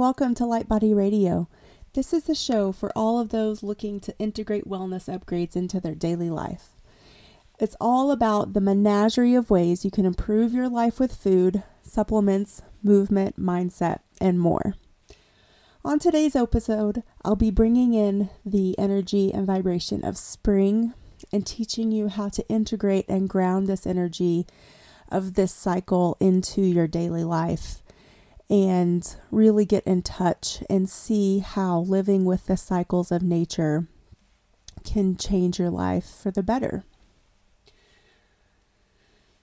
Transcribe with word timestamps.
Welcome 0.00 0.34
to 0.34 0.46
Light 0.46 0.66
Body 0.66 0.94
Radio. 0.94 1.46
This 1.92 2.14
is 2.14 2.24
the 2.24 2.34
show 2.34 2.72
for 2.72 2.90
all 2.96 3.20
of 3.20 3.28
those 3.28 3.62
looking 3.62 4.00
to 4.00 4.18
integrate 4.18 4.66
wellness 4.66 5.14
upgrades 5.14 5.54
into 5.54 5.78
their 5.78 5.94
daily 5.94 6.30
life. 6.30 6.70
It's 7.58 7.76
all 7.78 8.10
about 8.10 8.54
the 8.54 8.62
menagerie 8.62 9.34
of 9.34 9.50
ways 9.50 9.84
you 9.84 9.90
can 9.90 10.06
improve 10.06 10.54
your 10.54 10.70
life 10.70 10.98
with 10.98 11.14
food, 11.14 11.64
supplements, 11.82 12.62
movement, 12.82 13.38
mindset, 13.38 13.98
and 14.22 14.40
more. 14.40 14.72
On 15.84 15.98
today's 15.98 16.34
episode, 16.34 17.02
I'll 17.22 17.36
be 17.36 17.50
bringing 17.50 17.92
in 17.92 18.30
the 18.42 18.78
energy 18.78 19.30
and 19.34 19.46
vibration 19.46 20.02
of 20.02 20.16
spring 20.16 20.94
and 21.30 21.46
teaching 21.46 21.92
you 21.92 22.08
how 22.08 22.30
to 22.30 22.48
integrate 22.48 23.06
and 23.06 23.28
ground 23.28 23.66
this 23.66 23.86
energy 23.86 24.46
of 25.10 25.34
this 25.34 25.52
cycle 25.52 26.16
into 26.20 26.62
your 26.62 26.86
daily 26.86 27.22
life 27.22 27.82
and 28.50 29.16
really 29.30 29.64
get 29.64 29.86
in 29.86 30.02
touch 30.02 30.62
and 30.68 30.90
see 30.90 31.38
how 31.38 31.78
living 31.78 32.24
with 32.24 32.46
the 32.46 32.56
cycles 32.56 33.12
of 33.12 33.22
nature 33.22 33.86
can 34.84 35.16
change 35.16 35.58
your 35.58 35.70
life 35.70 36.04
for 36.04 36.32
the 36.32 36.42
better. 36.42 36.84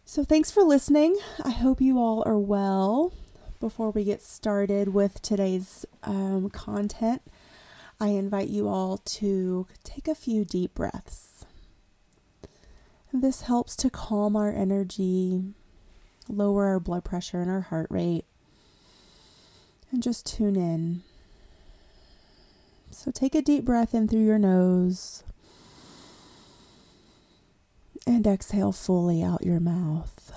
So, 0.04 0.24
thanks 0.24 0.52
for 0.52 0.64
listening. 0.64 1.18
I 1.44 1.52
hope 1.52 1.82
you 1.82 1.98
all 1.98 2.24
are 2.26 2.38
well. 2.38 3.14
Before 3.60 3.92
we 3.92 4.04
get 4.04 4.22
started 4.22 4.90
with 4.90 5.22
today's 5.22 5.86
um, 6.04 6.50
content, 6.50 7.22
I 8.00 8.10
invite 8.10 8.50
you 8.50 8.68
all 8.68 8.98
to 8.98 9.68
take 9.84 10.08
a 10.08 10.16
few 10.16 10.46
deep 10.46 10.76
breaths. 10.76 11.46
This 13.12 13.42
helps 13.42 13.76
to 13.78 13.90
calm 13.90 14.36
our 14.36 14.52
energy, 14.52 15.42
lower 16.30 16.68
our 16.68 16.80
blood 16.80 17.04
pressure 17.04 17.42
and 17.42 17.50
our 17.50 17.62
heart 17.62 17.88
rate, 17.90 18.26
and 19.92 20.04
just 20.04 20.26
tune 20.26 20.56
in. 20.56 21.02
So 22.92 23.12
take 23.12 23.36
a 23.36 23.42
deep 23.42 23.64
breath 23.64 23.94
in 23.94 24.08
through 24.08 24.26
your 24.26 24.40
nose 24.40 25.24
and 28.06 28.26
exhale 28.26 28.72
fully 28.72 29.22
out 29.22 29.44
your 29.46 29.60
mouth. 29.60 30.32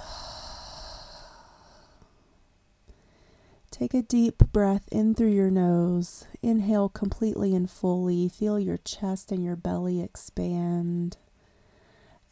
Take 3.71 3.95
a 3.95 4.03
deep 4.03 4.39
breath 4.53 4.89
in 4.93 5.15
through 5.15 5.33
your 5.33 5.51
nose. 5.51 6.27
Inhale 6.43 6.91
completely 6.91 7.55
and 7.55 7.71
fully. 7.71 8.29
Feel 8.29 8.61
your 8.61 8.77
chest 8.77 9.33
and 9.33 9.43
your 9.43 9.57
belly 9.57 10.03
expand. 10.03 11.17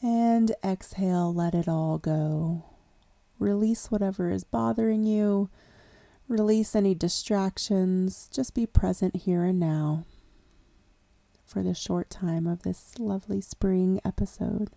And 0.03 0.53
exhale, 0.63 1.33
let 1.33 1.55
it 1.55 1.67
all 1.67 1.97
go. 1.97 2.65
Release 3.39 3.91
whatever 3.91 4.31
is 4.31 4.45
bothering 4.45 5.07
you 5.07 5.49
Release 6.29 6.77
any 6.77 6.95
distractions. 6.95 8.29
Just 8.33 8.55
be 8.55 8.67
present 8.67 9.17
here 9.17 9.45
and 9.45 9.59
now 9.59 10.05
for 11.47 11.63
the 11.63 11.75
short 11.75 12.11
time 12.11 12.47
of 12.47 12.63
this 12.63 12.99
lovely 12.99 13.41
spring 13.41 13.99
episode. 14.05 14.69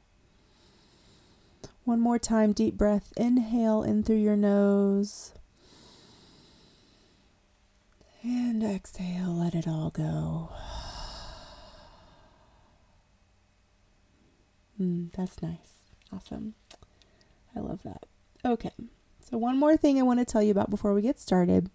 One 1.84 2.00
more 2.00 2.17
time, 2.17 2.53
deep 2.53 2.78
breath. 2.78 3.12
Inhale 3.17 3.84
in 3.84 4.03
through 4.03 4.17
your 4.17 4.38
nose. 4.38 5.34
And 8.23 8.63
exhale, 8.63 9.35
let 9.35 9.53
it 9.53 9.68
all 9.68 9.89
go. 9.89 10.50
Mm, 14.79 15.12
that's 15.12 15.41
nice. 15.41 15.83
Awesome. 16.13 16.53
I 17.56 17.59
love 17.59 17.83
that. 17.83 18.06
Okay. 18.45 18.72
So, 19.31 19.38
one 19.38 19.58
more 19.58 19.78
thing 19.78 19.97
I 19.97 20.02
want 20.02 20.19
to 20.19 20.25
tell 20.25 20.44
you 20.44 20.52
about 20.52 20.69
before 20.69 20.94
we 20.94 21.02
get 21.02 21.18
started 21.18 21.69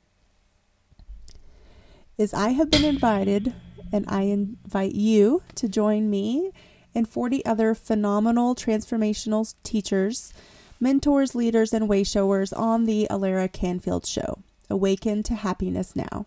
is 2.18 2.34
I 2.34 2.50
have 2.50 2.70
been 2.70 2.84
invited, 2.84 3.54
and 3.90 4.04
I 4.08 4.22
invite 4.22 4.94
you 4.94 5.42
to 5.54 5.66
join 5.66 6.10
me 6.10 6.52
and 6.94 7.08
40 7.08 7.44
other 7.46 7.74
phenomenal 7.74 8.54
transformational 8.54 9.54
teachers, 9.62 10.34
mentors, 10.80 11.34
leaders, 11.34 11.72
and 11.72 11.88
way 11.88 12.04
showers 12.04 12.52
on 12.52 12.84
the 12.84 13.06
Alara 13.08 13.50
Canfield 13.50 14.04
Show 14.04 14.40
Awaken 14.68 15.22
to 15.22 15.34
Happiness 15.34 15.96
Now. 15.96 16.26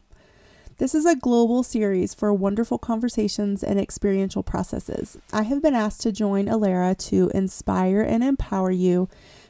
This 0.80 0.96
is 0.96 1.06
a 1.06 1.16
global 1.16 1.62
series 1.62 2.16
for 2.16 2.34
wonderful 2.34 2.80
conversations 2.80 3.64
and 3.64 3.80
experiential 3.80 4.42
processes. 4.42 5.18
I 5.32 5.44
have 5.44 5.62
been 5.62 5.76
asked 5.76 6.02
to 6.02 6.12
join 6.12 6.46
Alara 6.46 6.98
to 7.10 7.30
inspire 7.36 8.02
and 8.02 8.24
empower 8.24 8.72
you 8.72 9.10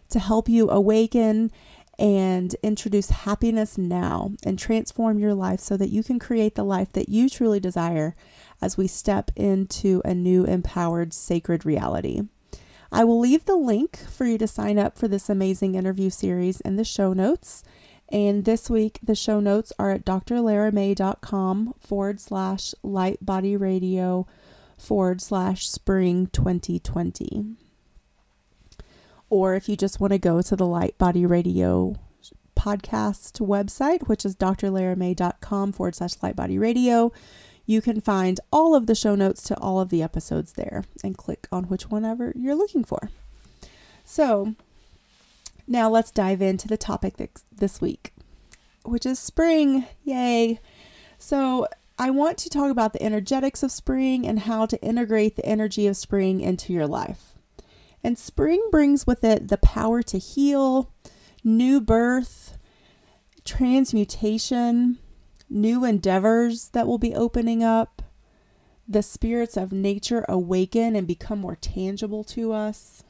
to 0.10 0.20
help 0.20 0.50
you 0.50 0.70
awaken 0.70 1.52
and 2.00 2.56
introduce 2.64 3.10
happiness 3.10 3.78
now 3.78 4.32
and 4.46 4.58
transform 4.58 5.20
your 5.20 5.34
life 5.34 5.60
so 5.60 5.76
that 5.76 5.90
you 5.90 6.02
can 6.02 6.18
create 6.18 6.56
the 6.56 6.64
life 6.64 6.94
that 6.94 7.10
you 7.10 7.30
truly 7.30 7.60
desire 7.60 8.16
as 8.62 8.78
we 8.78 8.88
step 8.88 9.32
into 9.36 10.02
a 10.06 10.14
new 10.14 10.46
empowered 10.46 11.14
sacred 11.14 11.66
reality. 11.66 12.22
I 12.92 13.04
will 13.04 13.20
leave 13.20 13.46
the 13.46 13.58
link 13.58 14.00
for 14.10 14.26
you 14.26 14.38
to 14.38 14.48
sign 14.48 14.80
up 14.80 14.98
for 14.98 15.08
this 15.08 15.30
amazing 15.30 15.76
interview 15.76 16.10
series 16.10 16.62
in 16.62 16.78
the 16.78 16.86
show 16.86 17.14
notes. 17.14 17.64
And 18.12 18.46
this 18.46 18.70
week, 18.70 19.00
the 19.04 19.14
show 19.14 19.40
notes 19.40 19.72
are 19.78 19.92
at 19.92 20.06
drlaramay.com 20.06 21.76
forward 21.80 22.20
slash 22.20 22.74
light 22.82 23.24
body 23.24 23.56
radio 23.56 24.26
forward 24.78 25.22
slash 25.22 25.70
spring 25.70 26.28
2020 26.28 27.69
or 29.30 29.56
if 29.56 29.70
you 29.70 29.76
just 29.76 30.00
want 30.00 30.14
to 30.14 30.20
go 30.20 30.42
to 30.42 30.56
the 30.56 30.66
Light 30.66 30.98
Body 30.98 31.26
Radio 31.26 31.96
podcast 32.56 33.40
website, 33.40 34.08
which 34.08 34.26
is 34.26 34.36
drlaramay.com 34.36 35.72
forward 35.72 35.96
slash 35.96 36.14
light 36.22 36.36
body 36.36 36.58
radio, 36.58 37.12
you 37.66 37.82
can 37.82 38.02
find 38.02 38.40
all 38.52 38.76
of 38.76 38.88
the 38.88 38.96
show 38.96 39.16
notes 39.16 39.44
to 39.44 39.58
all 39.60 39.80
of 39.80 39.90
the 39.90 40.04
episodes 40.04 40.54
there 40.54 40.84
and 41.04 41.18
click 41.18 41.48
on 41.52 41.66
which 41.66 41.90
one 41.90 42.04
ever 42.04 42.34
you're 42.36 42.56
looking 42.56 42.84
for. 42.84 43.10
So 44.04 44.56
now 45.68 45.90
let's 45.90 46.12
dive 46.12 46.42
into 46.42 46.68
the 46.68 46.78
topic 46.78 47.14
this 47.52 47.80
week, 47.80 48.12
which 48.84 49.06
is 49.06 49.20
spring. 49.20 49.86
Yay! 50.04 50.60
So 51.18 51.68
I 51.98 52.10
want 52.10 52.38
to 52.40 52.50
talk 52.50 52.72
about 52.72 52.94
the 52.94 53.04
energetics 53.04 53.62
of 53.62 53.72
spring 53.72 54.26
and 54.26 54.40
how 54.40 54.66
to 54.66 54.82
integrate 54.82 55.36
the 55.36 55.46
energy 55.46 55.86
of 55.86 55.96
spring 55.96 56.42
into 56.42 56.74
your 56.74 56.88
life. 56.88 57.36
And 58.04 58.18
spring 58.18 58.64
brings 58.72 59.06
with 59.06 59.24
it 59.24 59.50
the 59.50 59.58
power 59.58 60.02
to 60.04 60.18
heal, 60.18 60.92
new 61.44 61.82
birth, 61.82 62.58
transmutation, 63.44 65.00
new 65.50 65.84
endeavors 65.84 66.70
that 66.70 66.88
will 66.88 66.98
be 66.98 67.16
opening 67.16 67.64
up. 67.64 68.02
The 68.88 69.04
spirits 69.04 69.58
of 69.58 69.72
nature 69.72 70.26
awaken 70.28 70.96
and 70.96 71.06
become 71.06 71.40
more 71.40 71.56
tangible 71.56 72.24
to 72.26 72.54
us. 72.54 73.04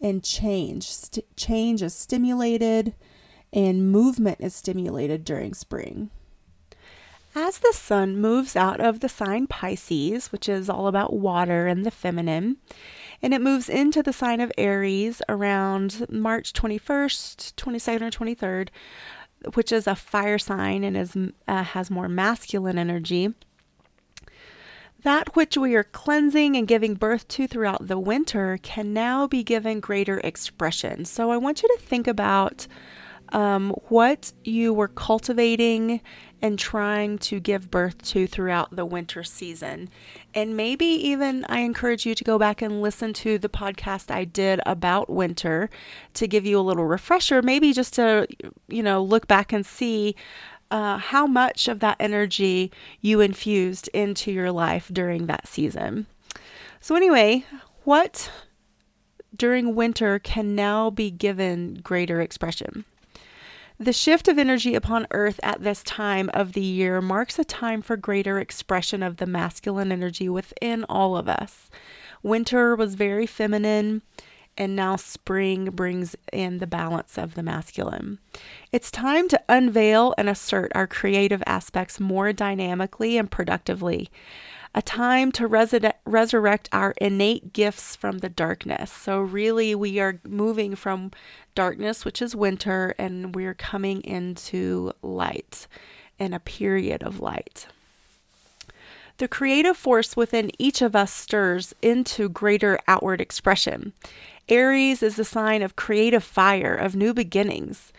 And 0.00 0.22
change. 0.22 0.88
St- 0.88 1.36
change 1.36 1.82
is 1.82 1.94
stimulated 1.94 2.94
and 3.52 3.90
movement 3.90 4.38
is 4.40 4.54
stimulated 4.54 5.24
during 5.24 5.54
spring. 5.54 6.10
As 7.34 7.58
the 7.58 7.72
sun 7.72 8.20
moves 8.20 8.56
out 8.56 8.80
of 8.80 9.00
the 9.00 9.08
sign 9.08 9.46
Pisces, 9.46 10.32
which 10.32 10.48
is 10.48 10.68
all 10.68 10.86
about 10.86 11.12
water 11.12 11.66
and 11.66 11.84
the 11.84 11.90
feminine, 11.90 12.56
and 13.22 13.34
it 13.34 13.40
moves 13.40 13.68
into 13.68 14.02
the 14.02 14.12
sign 14.12 14.40
of 14.40 14.52
Aries 14.56 15.20
around 15.28 16.06
March 16.08 16.52
21st, 16.52 17.54
22nd, 17.54 18.02
or 18.02 18.10
23rd, 18.10 18.68
which 19.54 19.72
is 19.72 19.86
a 19.86 19.94
fire 19.94 20.38
sign 20.38 20.84
and 20.84 20.96
is 20.96 21.16
uh, 21.46 21.62
has 21.62 21.90
more 21.90 22.08
masculine 22.08 22.78
energy. 22.78 23.34
That 25.02 25.36
which 25.36 25.56
we 25.56 25.76
are 25.76 25.84
cleansing 25.84 26.56
and 26.56 26.66
giving 26.66 26.94
birth 26.94 27.28
to 27.28 27.46
throughout 27.46 27.86
the 27.86 27.98
winter 27.98 28.58
can 28.62 28.92
now 28.92 29.28
be 29.28 29.44
given 29.44 29.78
greater 29.78 30.18
expression. 30.18 31.04
So 31.04 31.30
I 31.30 31.36
want 31.36 31.62
you 31.62 31.68
to 31.68 31.80
think 31.80 32.08
about 32.08 32.66
um, 33.30 33.70
what 33.88 34.32
you 34.42 34.72
were 34.72 34.88
cultivating 34.88 36.00
and 36.40 36.58
trying 36.58 37.18
to 37.18 37.40
give 37.40 37.70
birth 37.70 38.00
to 38.02 38.26
throughout 38.26 38.74
the 38.74 38.86
winter 38.86 39.24
season. 39.24 39.88
And 40.34 40.56
maybe 40.56 40.86
even 40.86 41.44
I 41.48 41.60
encourage 41.60 42.06
you 42.06 42.14
to 42.14 42.24
go 42.24 42.38
back 42.38 42.62
and 42.62 42.80
listen 42.80 43.12
to 43.14 43.38
the 43.38 43.48
podcast 43.48 44.10
I 44.10 44.24
did 44.24 44.60
about 44.64 45.10
winter 45.10 45.68
to 46.14 46.28
give 46.28 46.46
you 46.46 46.58
a 46.58 46.62
little 46.62 46.84
refresher, 46.84 47.42
maybe 47.42 47.72
just 47.72 47.94
to, 47.94 48.26
you 48.68 48.82
know, 48.82 49.02
look 49.02 49.26
back 49.26 49.52
and 49.52 49.64
see. 49.64 50.14
Uh, 50.70 50.98
how 50.98 51.26
much 51.26 51.66
of 51.66 51.80
that 51.80 51.96
energy 51.98 52.70
you 53.00 53.22
infused 53.22 53.88
into 53.94 54.30
your 54.30 54.52
life 54.52 54.90
during 54.92 55.24
that 55.24 55.48
season. 55.48 56.06
So, 56.78 56.94
anyway, 56.94 57.46
what 57.84 58.30
during 59.34 59.74
winter 59.74 60.18
can 60.18 60.54
now 60.54 60.90
be 60.90 61.10
given 61.10 61.80
greater 61.82 62.20
expression? 62.20 62.84
The 63.80 63.92
shift 63.92 64.26
of 64.26 64.38
energy 64.38 64.74
upon 64.74 65.06
Earth 65.12 65.38
at 65.40 65.62
this 65.62 65.84
time 65.84 66.30
of 66.34 66.52
the 66.52 66.60
year 66.60 67.00
marks 67.00 67.38
a 67.38 67.44
time 67.44 67.80
for 67.80 67.96
greater 67.96 68.40
expression 68.40 69.04
of 69.04 69.18
the 69.18 69.26
masculine 69.26 69.92
energy 69.92 70.28
within 70.28 70.82
all 70.88 71.16
of 71.16 71.28
us. 71.28 71.70
Winter 72.20 72.74
was 72.74 72.96
very 72.96 73.24
feminine, 73.24 74.02
and 74.56 74.74
now 74.74 74.96
spring 74.96 75.66
brings 75.66 76.16
in 76.32 76.58
the 76.58 76.66
balance 76.66 77.16
of 77.16 77.36
the 77.36 77.42
masculine. 77.44 78.18
It's 78.72 78.90
time 78.90 79.28
to 79.28 79.40
unveil 79.48 80.12
and 80.18 80.28
assert 80.28 80.72
our 80.74 80.88
creative 80.88 81.44
aspects 81.46 82.00
more 82.00 82.32
dynamically 82.32 83.16
and 83.16 83.30
productively 83.30 84.10
a 84.74 84.82
time 84.82 85.32
to 85.32 85.46
resurrect 85.46 86.68
our 86.72 86.94
innate 87.00 87.52
gifts 87.52 87.96
from 87.96 88.18
the 88.18 88.28
darkness. 88.28 88.92
So, 88.92 89.20
really, 89.20 89.74
we 89.74 89.98
are 89.98 90.20
moving 90.24 90.74
from 90.76 91.10
darkness, 91.54 92.04
which 92.04 92.22
is 92.22 92.36
winter, 92.36 92.94
and 92.98 93.34
we're 93.34 93.54
coming 93.54 94.02
into 94.02 94.92
light 95.02 95.66
in 96.18 96.32
a 96.32 96.40
period 96.40 97.02
of 97.02 97.20
light. 97.20 97.66
The 99.18 99.28
creative 99.28 99.76
force 99.76 100.16
within 100.16 100.52
each 100.58 100.80
of 100.80 100.94
us 100.94 101.12
stirs 101.12 101.74
into 101.82 102.28
greater 102.28 102.78
outward 102.86 103.20
expression. 103.20 103.92
Aries 104.48 105.02
is 105.02 105.16
the 105.16 105.24
sign 105.24 105.60
of 105.62 105.74
creative 105.74 106.22
fire, 106.22 106.74
of 106.74 106.94
new 106.94 107.12
beginnings. 107.12 107.92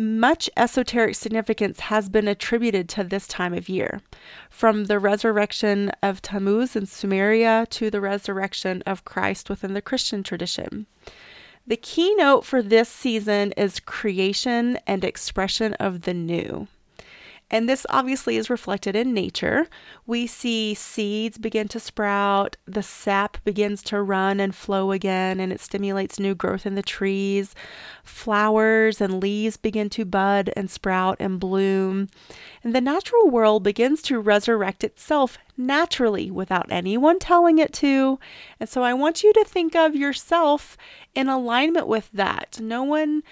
Much 0.00 0.48
esoteric 0.56 1.14
significance 1.14 1.80
has 1.80 2.08
been 2.08 2.26
attributed 2.26 2.88
to 2.88 3.04
this 3.04 3.26
time 3.26 3.52
of 3.52 3.68
year, 3.68 4.00
from 4.48 4.86
the 4.86 4.98
resurrection 4.98 5.90
of 6.02 6.22
Tammuz 6.22 6.74
in 6.74 6.86
Sumeria 6.86 7.68
to 7.68 7.90
the 7.90 8.00
resurrection 8.00 8.82
of 8.86 9.04
Christ 9.04 9.50
within 9.50 9.74
the 9.74 9.82
Christian 9.82 10.22
tradition. 10.22 10.86
The 11.66 11.76
keynote 11.76 12.46
for 12.46 12.62
this 12.62 12.88
season 12.88 13.52
is 13.58 13.78
creation 13.78 14.78
and 14.86 15.04
expression 15.04 15.74
of 15.74 16.00
the 16.02 16.14
new. 16.14 16.66
And 17.50 17.68
this 17.68 17.84
obviously 17.90 18.36
is 18.36 18.48
reflected 18.48 18.94
in 18.94 19.12
nature. 19.12 19.66
We 20.06 20.26
see 20.26 20.74
seeds 20.74 21.36
begin 21.36 21.66
to 21.68 21.80
sprout, 21.80 22.56
the 22.64 22.82
sap 22.82 23.38
begins 23.44 23.82
to 23.84 24.00
run 24.00 24.38
and 24.38 24.54
flow 24.54 24.92
again, 24.92 25.40
and 25.40 25.52
it 25.52 25.60
stimulates 25.60 26.20
new 26.20 26.34
growth 26.34 26.64
in 26.64 26.76
the 26.76 26.82
trees. 26.82 27.54
Flowers 28.04 29.00
and 29.00 29.20
leaves 29.20 29.56
begin 29.56 29.90
to 29.90 30.04
bud 30.04 30.50
and 30.56 30.70
sprout 30.70 31.16
and 31.18 31.40
bloom. 31.40 32.08
And 32.62 32.74
the 32.74 32.80
natural 32.80 33.28
world 33.28 33.64
begins 33.64 34.00
to 34.02 34.20
resurrect 34.20 34.84
itself 34.84 35.36
naturally 35.56 36.30
without 36.30 36.66
anyone 36.70 37.18
telling 37.18 37.58
it 37.58 37.72
to. 37.74 38.18
And 38.58 38.68
so 38.68 38.82
I 38.82 38.94
want 38.94 39.22
you 39.22 39.32
to 39.32 39.44
think 39.44 39.74
of 39.74 39.96
yourself 39.96 40.76
in 41.14 41.28
alignment 41.28 41.86
with 41.86 42.10
that. 42.12 42.58
No 42.60 42.82
one 42.82 43.22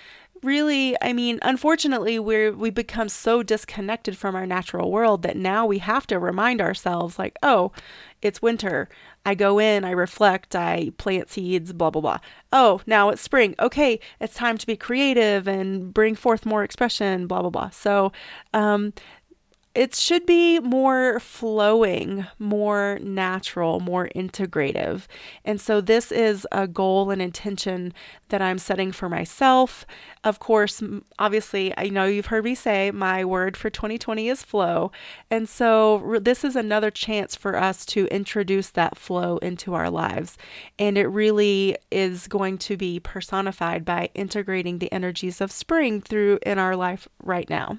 really 0.43 0.96
i 1.02 1.12
mean 1.12 1.38
unfortunately 1.43 2.19
we're 2.19 2.52
we 2.52 2.70
become 2.70 3.08
so 3.08 3.43
disconnected 3.43 4.17
from 4.17 4.35
our 4.37 4.46
natural 4.46 4.90
world 4.90 5.23
that 5.23 5.37
now 5.37 5.67
we 5.67 5.79
have 5.79 6.06
to 6.06 6.19
remind 6.19 6.61
ourselves 6.61 7.19
like 7.19 7.37
oh 7.43 7.73
it's 8.20 8.43
winter. 8.43 8.88
I 9.25 9.35
go 9.35 9.58
in 9.58 9.85
i 9.85 9.90
reflect 9.90 10.56
i 10.56 10.90
plant 10.99 11.31
seeds 11.31 11.73
blah 11.73 11.90
blah 11.90 12.02
blah. 12.02 12.19
Oh 12.52 12.81
now 12.87 13.11
it's 13.11 13.23
spring. 13.23 13.55
Okay 13.61 14.00
it's 14.20 14.35
time 14.35 14.58
to 14.58 14.67
be 14.67 14.76
creative 14.76 15.46
and 15.46 15.93
bring 15.93 16.14
forth 16.14 16.46
more 16.46 16.64
expression 16.64 17.26
blah 17.26 17.40
blah 17.43 17.50
blah. 17.50 17.70
So 17.70 18.12
um 18.55 18.93
it 19.78 19.94
should 19.94 20.26
be 20.26 20.58
more 20.58 21.20
flowing, 21.20 22.26
more 22.40 22.98
natural, 23.00 23.78
more 23.78 24.08
integrative. 24.08 25.06
And 25.44 25.60
so, 25.60 25.80
this 25.80 26.10
is 26.10 26.48
a 26.50 26.66
goal 26.66 27.12
and 27.12 27.22
intention 27.22 27.94
that 28.30 28.42
I'm 28.42 28.58
setting 28.58 28.90
for 28.90 29.08
myself. 29.08 29.86
Of 30.25 30.40
course, 30.40 30.82
obviously, 31.20 31.72
I 31.78 31.90
know 31.90 32.06
you've 32.06 32.26
heard 32.26 32.42
me 32.42 32.56
say 32.56 32.90
my 32.90 33.25
word 33.25 33.56
for 33.56 33.70
2020 33.70 34.28
is 34.28 34.42
flow. 34.42 34.90
And 35.30 35.48
so, 35.48 36.19
this 36.20 36.42
is 36.42 36.56
another 36.56 36.90
chance 36.90 37.36
for 37.36 37.54
us 37.54 37.86
to 37.86 38.06
introduce 38.06 38.70
that 38.70 38.98
flow 38.98 39.36
into 39.36 39.75
our 39.75 39.90
lives. 39.90 40.36
And 40.80 40.98
it 40.98 41.06
really 41.06 41.76
is 41.92 42.26
going 42.26 42.58
to 42.58 42.76
be 42.76 42.98
personified 42.98 43.84
by 43.84 44.10
integrating 44.16 44.80
the 44.80 44.92
energies 44.92 45.40
of 45.40 45.52
spring 45.52 46.00
through 46.00 46.40
in 46.44 46.58
our 46.58 46.75
life 46.75 47.06
right 47.22 47.48
now. 47.48 47.78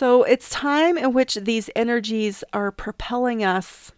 So 0.00 0.22
it's 0.22 0.48
time 0.48 0.96
in 0.96 1.12
which 1.12 1.34
these 1.34 1.68
energies 1.76 2.42
are 2.54 2.72
propelling 2.72 3.44
us 3.44 3.92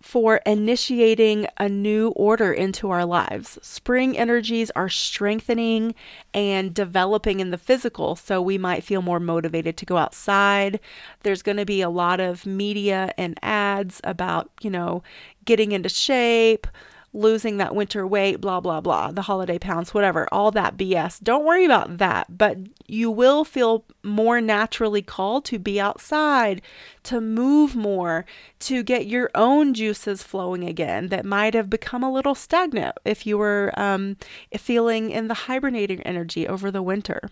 for 0.00 0.36
initiating 0.46 1.48
a 1.56 1.68
new 1.68 2.10
order 2.10 2.52
into 2.52 2.88
our 2.92 3.04
lives. 3.04 3.58
Spring 3.62 4.16
energies 4.16 4.70
are 4.76 4.88
strengthening 4.88 5.96
and 6.32 6.72
developing 6.72 7.40
in 7.40 7.50
the 7.50 7.58
physical, 7.58 8.14
so 8.14 8.40
we 8.40 8.58
might 8.58 8.84
feel 8.84 9.02
more 9.02 9.18
motivated 9.18 9.76
to 9.78 9.84
go 9.84 9.96
outside. 9.96 10.78
There's 11.24 11.42
going 11.42 11.56
to 11.56 11.66
be 11.66 11.80
a 11.80 11.90
lot 11.90 12.20
of 12.20 12.46
media 12.46 13.12
and 13.18 13.36
ads 13.42 14.00
about, 14.04 14.52
you 14.60 14.70
know, 14.70 15.02
getting 15.44 15.72
into 15.72 15.88
shape, 15.88 16.68
losing 17.16 17.56
that 17.56 17.74
winter 17.74 18.06
weight, 18.06 18.40
blah, 18.40 18.60
blah, 18.60 18.80
blah, 18.80 19.10
the 19.10 19.22
holiday 19.22 19.58
pounds, 19.58 19.94
whatever, 19.94 20.28
all 20.30 20.50
that 20.50 20.76
BS. 20.76 21.22
Don't 21.22 21.44
worry 21.44 21.64
about 21.64 21.98
that. 21.98 22.36
But 22.36 22.58
you 22.86 23.10
will 23.10 23.44
feel 23.44 23.84
more 24.02 24.40
naturally 24.40 25.02
called 25.02 25.44
to 25.46 25.58
be 25.58 25.80
outside, 25.80 26.62
to 27.04 27.20
move 27.20 27.74
more, 27.74 28.26
to 28.60 28.82
get 28.82 29.06
your 29.06 29.30
own 29.34 29.74
juices 29.74 30.22
flowing 30.22 30.64
again 30.64 31.08
that 31.08 31.24
might 31.24 31.54
have 31.54 31.70
become 31.70 32.02
a 32.02 32.12
little 32.12 32.34
stagnant 32.34 32.96
if 33.04 33.26
you 33.26 33.38
were 33.38 33.72
um, 33.76 34.16
feeling 34.56 35.10
in 35.10 35.28
the 35.28 35.34
hibernating 35.34 36.02
energy 36.02 36.46
over 36.46 36.70
the 36.70 36.82
winter. 36.82 37.30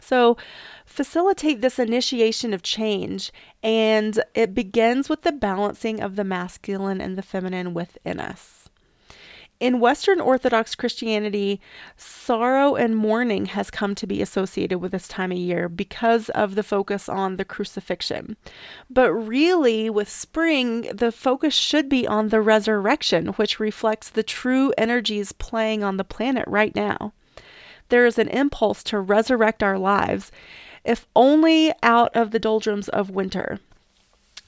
So, 0.00 0.36
facilitate 0.86 1.60
this 1.60 1.78
initiation 1.78 2.54
of 2.54 2.62
change, 2.62 3.32
and 3.62 4.22
it 4.34 4.54
begins 4.54 5.08
with 5.08 5.22
the 5.22 5.32
balancing 5.32 6.00
of 6.00 6.16
the 6.16 6.24
masculine 6.24 7.00
and 7.00 7.18
the 7.18 7.22
feminine 7.22 7.74
within 7.74 8.20
us. 8.20 8.57
In 9.60 9.80
Western 9.80 10.20
Orthodox 10.20 10.76
Christianity, 10.76 11.60
sorrow 11.96 12.76
and 12.76 12.94
mourning 12.94 13.46
has 13.46 13.72
come 13.72 13.96
to 13.96 14.06
be 14.06 14.22
associated 14.22 14.78
with 14.78 14.92
this 14.92 15.08
time 15.08 15.32
of 15.32 15.38
year 15.38 15.68
because 15.68 16.28
of 16.28 16.54
the 16.54 16.62
focus 16.62 17.08
on 17.08 17.36
the 17.36 17.44
crucifixion. 17.44 18.36
But 18.88 19.12
really, 19.12 19.90
with 19.90 20.08
spring, 20.08 20.82
the 20.94 21.10
focus 21.10 21.54
should 21.54 21.88
be 21.88 22.06
on 22.06 22.28
the 22.28 22.40
resurrection, 22.40 23.28
which 23.30 23.58
reflects 23.58 24.08
the 24.08 24.22
true 24.22 24.72
energies 24.78 25.32
playing 25.32 25.82
on 25.82 25.96
the 25.96 26.04
planet 26.04 26.44
right 26.46 26.74
now. 26.76 27.12
There 27.88 28.06
is 28.06 28.16
an 28.16 28.28
impulse 28.28 28.84
to 28.84 29.00
resurrect 29.00 29.60
our 29.64 29.78
lives, 29.78 30.30
if 30.84 31.04
only 31.16 31.72
out 31.82 32.14
of 32.14 32.30
the 32.30 32.38
doldrums 32.38 32.88
of 32.88 33.10
winter. 33.10 33.58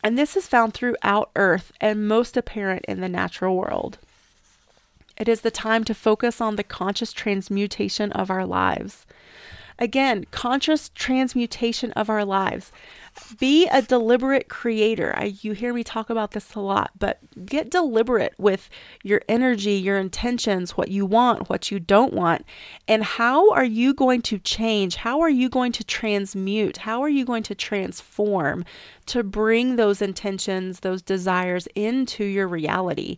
And 0.04 0.16
this 0.16 0.36
is 0.36 0.46
found 0.46 0.72
throughout 0.72 1.32
Earth 1.34 1.72
and 1.80 2.06
most 2.06 2.36
apparent 2.36 2.84
in 2.86 3.00
the 3.00 3.08
natural 3.08 3.56
world. 3.56 3.98
It 5.20 5.28
is 5.28 5.42
the 5.42 5.50
time 5.50 5.84
to 5.84 5.94
focus 5.94 6.40
on 6.40 6.56
the 6.56 6.64
conscious 6.64 7.12
transmutation 7.12 8.10
of 8.12 8.30
our 8.30 8.46
lives. 8.46 9.04
Again, 9.78 10.24
conscious 10.30 10.88
transmutation 10.94 11.92
of 11.92 12.08
our 12.08 12.24
lives. 12.24 12.72
Be 13.38 13.66
a 13.68 13.82
deliberate 13.82 14.48
creator. 14.48 15.14
I, 15.16 15.36
you 15.40 15.52
hear 15.52 15.72
me 15.72 15.84
talk 15.84 16.10
about 16.10 16.32
this 16.32 16.54
a 16.54 16.60
lot, 16.60 16.90
but 16.98 17.18
get 17.46 17.70
deliberate 17.70 18.34
with 18.38 18.68
your 19.02 19.22
energy, 19.28 19.72
your 19.72 19.98
intentions, 19.98 20.76
what 20.76 20.90
you 20.90 21.06
want, 21.06 21.48
what 21.48 21.70
you 21.70 21.78
don't 21.78 22.12
want, 22.12 22.44
and 22.88 23.04
how 23.04 23.50
are 23.50 23.64
you 23.64 23.94
going 23.94 24.22
to 24.22 24.38
change? 24.38 24.96
How 24.96 25.20
are 25.20 25.30
you 25.30 25.48
going 25.48 25.72
to 25.72 25.84
transmute? 25.84 26.78
How 26.78 27.02
are 27.02 27.08
you 27.08 27.24
going 27.24 27.42
to 27.44 27.54
transform 27.54 28.64
to 29.06 29.22
bring 29.22 29.76
those 29.76 30.02
intentions, 30.02 30.80
those 30.80 31.02
desires 31.02 31.66
into 31.74 32.24
your 32.24 32.48
reality? 32.48 33.16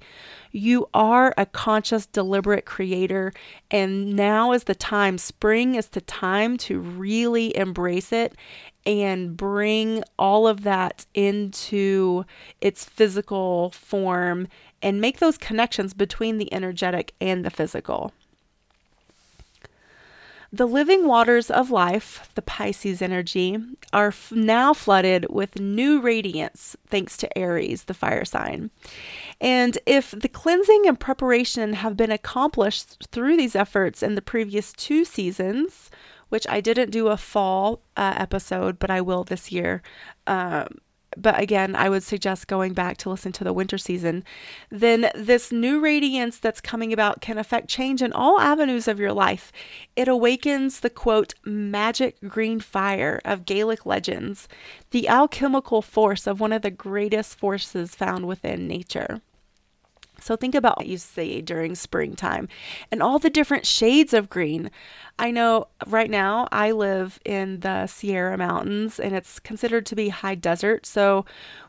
You 0.52 0.88
are 0.92 1.32
a 1.38 1.46
conscious, 1.46 2.04
deliberate 2.06 2.66
creator, 2.66 3.32
and 3.70 4.14
now 4.14 4.52
is 4.52 4.64
the 4.64 4.74
time. 4.74 5.16
Spring 5.16 5.74
is 5.76 5.88
the 5.88 6.02
time 6.02 6.58
to 6.58 6.78
really 6.78 7.56
embrace 7.56 8.12
it 8.12 8.34
and 8.84 9.36
bring 9.36 10.02
all 10.18 10.46
of 10.46 10.62
that 10.62 11.06
into 11.14 12.24
its 12.60 12.84
physical 12.84 13.70
form 13.70 14.48
and 14.82 15.00
make 15.00 15.18
those 15.18 15.38
connections 15.38 15.94
between 15.94 16.38
the 16.38 16.52
energetic 16.52 17.14
and 17.20 17.44
the 17.44 17.50
physical. 17.50 18.12
The 20.54 20.66
living 20.66 21.06
waters 21.06 21.50
of 21.50 21.70
life, 21.70 22.30
the 22.34 22.42
Pisces 22.42 23.00
energy, 23.00 23.56
are 23.90 24.08
f- 24.08 24.30
now 24.32 24.74
flooded 24.74 25.30
with 25.30 25.58
new 25.58 25.98
radiance 25.98 26.76
thanks 26.88 27.16
to 27.18 27.38
Aries, 27.38 27.84
the 27.84 27.94
fire 27.94 28.26
sign. 28.26 28.70
And 29.40 29.78
if 29.86 30.10
the 30.10 30.28
cleansing 30.28 30.82
and 30.86 31.00
preparation 31.00 31.72
have 31.72 31.96
been 31.96 32.10
accomplished 32.12 33.08
through 33.10 33.38
these 33.38 33.56
efforts 33.56 34.02
in 34.02 34.14
the 34.14 34.20
previous 34.20 34.74
two 34.74 35.06
seasons, 35.06 35.90
which 36.32 36.48
I 36.48 36.62
didn't 36.62 36.92
do 36.92 37.08
a 37.08 37.18
fall 37.18 37.82
uh, 37.94 38.14
episode, 38.16 38.78
but 38.78 38.90
I 38.90 39.02
will 39.02 39.22
this 39.22 39.52
year. 39.52 39.82
Um, 40.26 40.78
but 41.14 41.38
again, 41.38 41.76
I 41.76 41.90
would 41.90 42.02
suggest 42.02 42.46
going 42.46 42.72
back 42.72 42.96
to 42.98 43.10
listen 43.10 43.32
to 43.32 43.44
the 43.44 43.52
winter 43.52 43.76
season, 43.76 44.24
then 44.70 45.10
this 45.14 45.52
new 45.52 45.78
radiance 45.78 46.38
that's 46.38 46.62
coming 46.62 46.90
about 46.90 47.20
can 47.20 47.36
affect 47.36 47.68
change 47.68 48.00
in 48.00 48.14
all 48.14 48.40
avenues 48.40 48.88
of 48.88 48.98
your 48.98 49.12
life. 49.12 49.52
It 49.94 50.08
awakens 50.08 50.80
the 50.80 50.88
quote, 50.88 51.34
magic 51.44 52.16
green 52.26 52.60
fire 52.60 53.20
of 53.26 53.44
Gaelic 53.44 53.84
legends, 53.84 54.48
the 54.90 55.08
alchemical 55.08 55.82
force 55.82 56.26
of 56.26 56.40
one 56.40 56.54
of 56.54 56.62
the 56.62 56.70
greatest 56.70 57.38
forces 57.38 57.94
found 57.94 58.26
within 58.26 58.66
nature. 58.66 59.20
So 60.22 60.36
think 60.36 60.54
about 60.54 60.78
what 60.78 60.86
you 60.86 60.98
see 60.98 61.42
during 61.42 61.74
springtime 61.74 62.48
and 62.92 63.02
all 63.02 63.18
the 63.18 63.28
different 63.28 63.66
shades 63.66 64.14
of 64.14 64.30
green. 64.30 64.70
I 65.18 65.30
know 65.30 65.68
right 65.86 66.10
now 66.10 66.48
I 66.50 66.72
live 66.72 67.20
in 67.24 67.60
the 67.60 67.86
Sierra 67.86 68.36
Mountains 68.36 68.98
and 68.98 69.14
it's 69.14 69.38
considered 69.38 69.86
to 69.86 69.96
be 69.96 70.08
high 70.08 70.34
desert. 70.34 70.86
So 70.86 71.24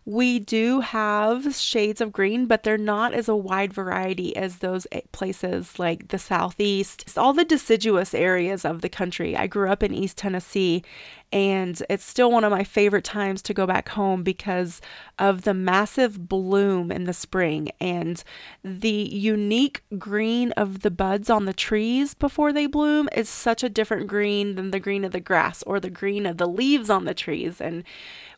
we 0.06 0.40
do 0.40 0.82
have 0.82 1.56
shades 1.56 2.02
of 2.02 2.12
green, 2.12 2.46
but 2.46 2.64
they're 2.64 2.78
not 2.78 3.14
as 3.14 3.30
a 3.30 3.36
wide 3.36 3.72
variety 3.72 4.36
as 4.36 4.58
those 4.58 4.86
eh, 4.92 5.02
places 5.14 5.80
like 5.80 6.10
the 6.10 6.20
Southeast, 6.20 7.04
it's 7.04 7.18
all 7.18 7.32
the 7.32 7.46
deciduous 7.46 8.14
areas 8.14 8.66
of 8.66 8.82
the 8.82 8.90
country. 8.90 9.38
I 9.38 9.48
grew 9.48 9.70
up 9.70 9.82
in 9.82 9.94
East 9.94 10.18
Tennessee 10.18 10.84
and 11.32 11.82
it's 11.90 12.04
still 12.04 12.32
one 12.32 12.44
of 12.44 12.52
my 12.52 12.64
favorite 12.64 13.06
times 13.06 13.42
to 13.42 13.54
go 13.54 13.66
back 13.66 13.90
home 13.90 14.24
because 14.24 14.82
of 15.18 15.44
the 15.44 15.54
massive 15.54 16.28
bloom 16.28 16.92
in 16.92 17.06
the 17.06 17.14
spring 17.14 17.72
and 17.80 18.24
the 18.64 18.90
unique 18.90 19.84
green 19.98 20.52
of 20.52 20.82
the 20.82 20.92
buds 20.92 21.30
on 21.30 21.46
the 21.46 21.54
trees 21.54 22.14
before 22.14 22.52
they 22.52 22.68
bloom 22.68 23.10
is 23.16 23.30
such 23.34 23.64
a 23.64 23.70
different 23.70 24.08
green 24.08 24.56
than 24.56 24.72
the 24.72 24.80
green 24.80 25.04
of 25.04 25.12
the 25.12 25.20
grass 25.20 25.64
or 25.64 25.80
the 25.80 25.90
green 25.90 26.26
of 26.26 26.38
the 26.38 26.48
leaves 26.48 26.90
on 26.90 27.06
the 27.06 27.14
trees. 27.14 27.60
And 27.60 27.84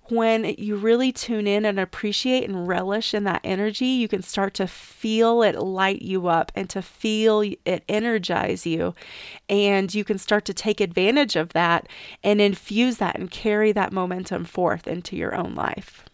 when 0.07 0.43
you 0.57 0.75
really 0.75 1.11
tune 1.11 1.47
in 1.47 1.65
and 1.65 1.79
appreciate 1.79 2.47
and 2.47 2.67
relish 2.67 3.13
in 3.13 3.23
that 3.23 3.41
energy, 3.43 3.87
you 3.87 4.07
can 4.07 4.21
start 4.21 4.53
to 4.55 4.67
feel 4.67 5.41
it 5.41 5.55
light 5.55 6.03
you 6.03 6.27
up 6.27 6.51
and 6.55 6.69
to 6.69 6.81
feel 6.81 7.41
it 7.41 7.83
energize 7.89 8.67
you. 8.67 8.93
And 9.49 9.93
you 9.93 10.03
can 10.03 10.19
start 10.19 10.45
to 10.45 10.53
take 10.53 10.79
advantage 10.79 11.35
of 11.35 11.53
that 11.53 11.87
and 12.23 12.39
infuse 12.39 12.97
that 12.97 13.17
and 13.17 13.31
carry 13.31 13.71
that 13.71 13.91
momentum 13.91 14.45
forth 14.45 14.87
into 14.87 15.15
your 15.15 15.33
own 15.33 15.55
life. 15.55 16.05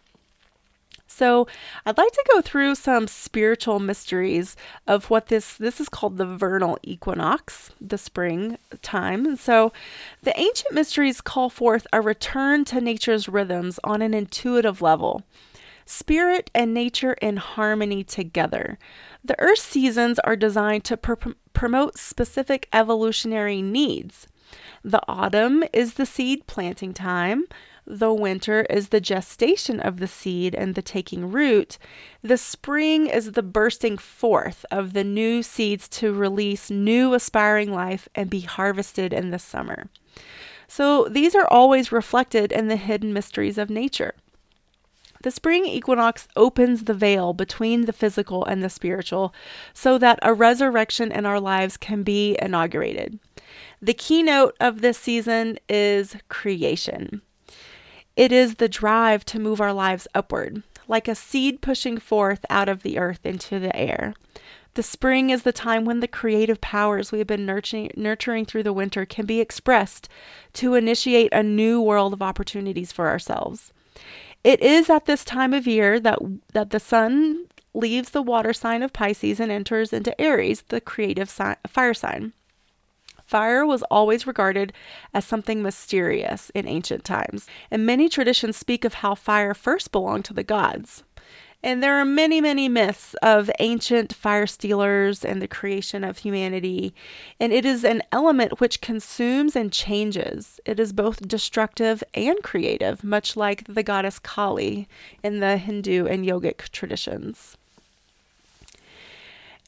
So, 1.12 1.46
I'd 1.84 1.98
like 1.98 2.12
to 2.12 2.24
go 2.32 2.40
through 2.40 2.74
some 2.74 3.06
spiritual 3.06 3.78
mysteries 3.78 4.56
of 4.86 5.10
what 5.10 5.26
this 5.26 5.56
this 5.56 5.80
is 5.80 5.88
called 5.88 6.16
the 6.16 6.26
vernal 6.26 6.78
equinox, 6.82 7.70
the 7.80 7.98
spring 7.98 8.58
time. 8.80 9.26
And 9.26 9.38
so, 9.38 9.72
the 10.22 10.38
ancient 10.38 10.72
mysteries 10.72 11.20
call 11.20 11.50
forth 11.50 11.86
a 11.92 12.00
return 12.00 12.64
to 12.66 12.80
nature's 12.80 13.28
rhythms 13.28 13.78
on 13.84 14.02
an 14.02 14.14
intuitive 14.14 14.80
level. 14.80 15.22
Spirit 15.84 16.50
and 16.54 16.72
nature 16.72 17.14
in 17.14 17.36
harmony 17.36 18.04
together. 18.04 18.78
The 19.24 19.38
earth 19.40 19.58
seasons 19.58 20.18
are 20.20 20.36
designed 20.36 20.84
to 20.84 20.96
pr- 20.96 21.30
promote 21.52 21.98
specific 21.98 22.68
evolutionary 22.72 23.60
needs. 23.60 24.26
The 24.84 25.02
autumn 25.08 25.64
is 25.72 25.94
the 25.94 26.06
seed 26.06 26.46
planting 26.46 26.92
time. 26.94 27.46
The 27.86 28.14
winter 28.14 28.62
is 28.70 28.88
the 28.88 29.00
gestation 29.00 29.80
of 29.80 29.98
the 29.98 30.06
seed 30.06 30.54
and 30.54 30.74
the 30.74 30.82
taking 30.82 31.30
root. 31.30 31.78
The 32.22 32.36
spring 32.36 33.06
is 33.08 33.32
the 33.32 33.42
bursting 33.42 33.98
forth 33.98 34.64
of 34.70 34.92
the 34.92 35.04
new 35.04 35.42
seeds 35.42 35.88
to 35.90 36.12
release 36.12 36.70
new 36.70 37.12
aspiring 37.12 37.72
life 37.72 38.08
and 38.14 38.30
be 38.30 38.40
harvested 38.40 39.12
in 39.12 39.30
the 39.30 39.38
summer. 39.38 39.90
So 40.68 41.08
these 41.08 41.34
are 41.34 41.46
always 41.48 41.92
reflected 41.92 42.52
in 42.52 42.68
the 42.68 42.76
hidden 42.76 43.12
mysteries 43.12 43.58
of 43.58 43.68
nature. 43.68 44.14
The 45.22 45.30
spring 45.30 45.66
equinox 45.66 46.26
opens 46.34 46.84
the 46.84 46.94
veil 46.94 47.32
between 47.32 47.84
the 47.84 47.92
physical 47.92 48.44
and 48.44 48.62
the 48.62 48.70
spiritual 48.70 49.34
so 49.72 49.98
that 49.98 50.18
a 50.22 50.34
resurrection 50.34 51.12
in 51.12 51.26
our 51.26 51.38
lives 51.38 51.76
can 51.76 52.02
be 52.02 52.36
inaugurated. 52.40 53.18
The 53.80 53.94
keynote 53.94 54.56
of 54.60 54.80
this 54.80 54.98
season 54.98 55.58
is 55.68 56.16
creation. 56.28 57.22
It 58.16 58.30
is 58.30 58.56
the 58.56 58.68
drive 58.68 59.24
to 59.26 59.38
move 59.38 59.60
our 59.60 59.72
lives 59.72 60.06
upward, 60.14 60.62
like 60.86 61.08
a 61.08 61.14
seed 61.14 61.62
pushing 61.62 61.98
forth 61.98 62.44
out 62.50 62.68
of 62.68 62.82
the 62.82 62.98
earth 62.98 63.24
into 63.24 63.58
the 63.58 63.74
air. 63.74 64.14
The 64.74 64.82
spring 64.82 65.30
is 65.30 65.42
the 65.42 65.52
time 65.52 65.84
when 65.84 66.00
the 66.00 66.08
creative 66.08 66.60
powers 66.60 67.12
we 67.12 67.18
have 67.18 67.26
been 67.26 67.46
nurturing, 67.46 67.90
nurturing 67.96 68.46
through 68.46 68.62
the 68.62 68.72
winter 68.72 69.04
can 69.04 69.26
be 69.26 69.40
expressed 69.40 70.08
to 70.54 70.74
initiate 70.74 71.32
a 71.32 71.42
new 71.42 71.80
world 71.80 72.12
of 72.12 72.22
opportunities 72.22 72.92
for 72.92 73.08
ourselves. 73.08 73.72
It 74.44 74.60
is 74.60 74.90
at 74.90 75.04
this 75.04 75.24
time 75.24 75.54
of 75.54 75.66
year 75.66 76.00
that, 76.00 76.18
that 76.52 76.70
the 76.70 76.80
sun 76.80 77.46
leaves 77.74 78.10
the 78.10 78.22
water 78.22 78.52
sign 78.52 78.82
of 78.82 78.92
Pisces 78.92 79.40
and 79.40 79.52
enters 79.52 79.92
into 79.92 80.18
Aries, 80.20 80.62
the 80.68 80.80
creative 80.80 81.30
fire 81.30 81.94
sign. 81.94 82.32
Fire 83.24 83.64
was 83.64 83.82
always 83.84 84.26
regarded 84.26 84.72
as 85.14 85.24
something 85.24 85.62
mysterious 85.62 86.50
in 86.54 86.66
ancient 86.66 87.04
times, 87.04 87.46
and 87.70 87.86
many 87.86 88.08
traditions 88.08 88.56
speak 88.56 88.84
of 88.84 88.94
how 88.94 89.14
fire 89.14 89.54
first 89.54 89.92
belonged 89.92 90.24
to 90.26 90.34
the 90.34 90.42
gods. 90.42 91.02
And 91.64 91.80
there 91.80 91.96
are 91.96 92.04
many, 92.04 92.40
many 92.40 92.68
myths 92.68 93.14
of 93.22 93.48
ancient 93.60 94.12
fire 94.12 94.48
stealers 94.48 95.24
and 95.24 95.40
the 95.40 95.46
creation 95.46 96.02
of 96.02 96.18
humanity. 96.18 96.92
And 97.38 97.52
it 97.52 97.64
is 97.64 97.84
an 97.84 98.02
element 98.10 98.58
which 98.58 98.80
consumes 98.80 99.54
and 99.54 99.72
changes. 99.72 100.58
It 100.64 100.80
is 100.80 100.92
both 100.92 101.28
destructive 101.28 102.02
and 102.14 102.42
creative, 102.42 103.04
much 103.04 103.36
like 103.36 103.64
the 103.72 103.84
goddess 103.84 104.18
Kali 104.18 104.88
in 105.22 105.38
the 105.38 105.56
Hindu 105.56 106.06
and 106.06 106.26
yogic 106.26 106.68
traditions. 106.70 107.56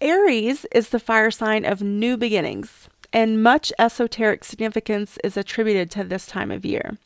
Aries 0.00 0.66
is 0.72 0.88
the 0.88 0.98
fire 0.98 1.30
sign 1.30 1.64
of 1.64 1.80
new 1.80 2.16
beginnings 2.16 2.88
and 3.14 3.42
much 3.42 3.72
esoteric 3.78 4.42
significance 4.42 5.18
is 5.22 5.36
attributed 5.36 5.88
to 5.92 6.02
this 6.02 6.26
time 6.26 6.50
of 6.50 6.66
year. 6.66 6.98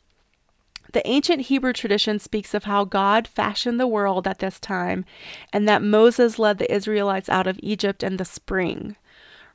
The 0.91 1.07
ancient 1.07 1.41
Hebrew 1.41 1.71
tradition 1.71 2.17
speaks 2.17 2.55
of 2.55 2.63
how 2.63 2.83
God 2.83 3.27
fashioned 3.27 3.79
the 3.79 3.85
world 3.85 4.27
at 4.27 4.39
this 4.39 4.59
time 4.59 5.05
and 5.53 5.69
that 5.69 5.83
Moses 5.83 6.39
led 6.39 6.57
the 6.57 6.73
Israelites 6.73 7.29
out 7.29 7.45
of 7.45 7.59
Egypt 7.61 8.01
in 8.01 8.17
the 8.17 8.25
spring. 8.25 8.95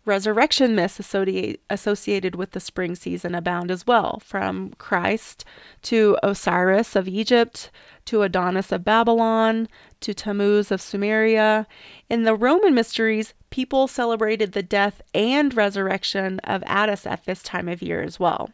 Resurrection 0.06 0.74
myths 0.74 0.98
associated 0.98 2.34
with 2.34 2.50
the 2.50 2.60
spring 2.60 2.94
season 2.94 3.34
abound 3.34 3.70
as 3.70 3.86
well, 3.86 4.20
from 4.22 4.74
Christ 4.74 5.46
to 5.82 6.18
Osiris 6.22 6.94
of 6.94 7.08
Egypt 7.08 7.70
to 8.04 8.20
Adonis 8.20 8.70
of 8.70 8.84
Babylon 8.84 9.66
to 10.00 10.12
Tammuz 10.12 10.70
of 10.70 10.80
Sumeria. 10.80 11.64
In 12.10 12.24
the 12.24 12.34
Roman 12.34 12.74
mysteries, 12.74 13.32
people 13.48 13.88
celebrated 13.88 14.52
the 14.52 14.62
death 14.62 15.00
and 15.14 15.54
resurrection 15.54 16.38
of 16.40 16.62
Attis 16.66 17.06
at 17.06 17.24
this 17.24 17.42
time 17.42 17.68
of 17.68 17.80
year 17.80 18.02
as 18.02 18.20
well. 18.20 18.50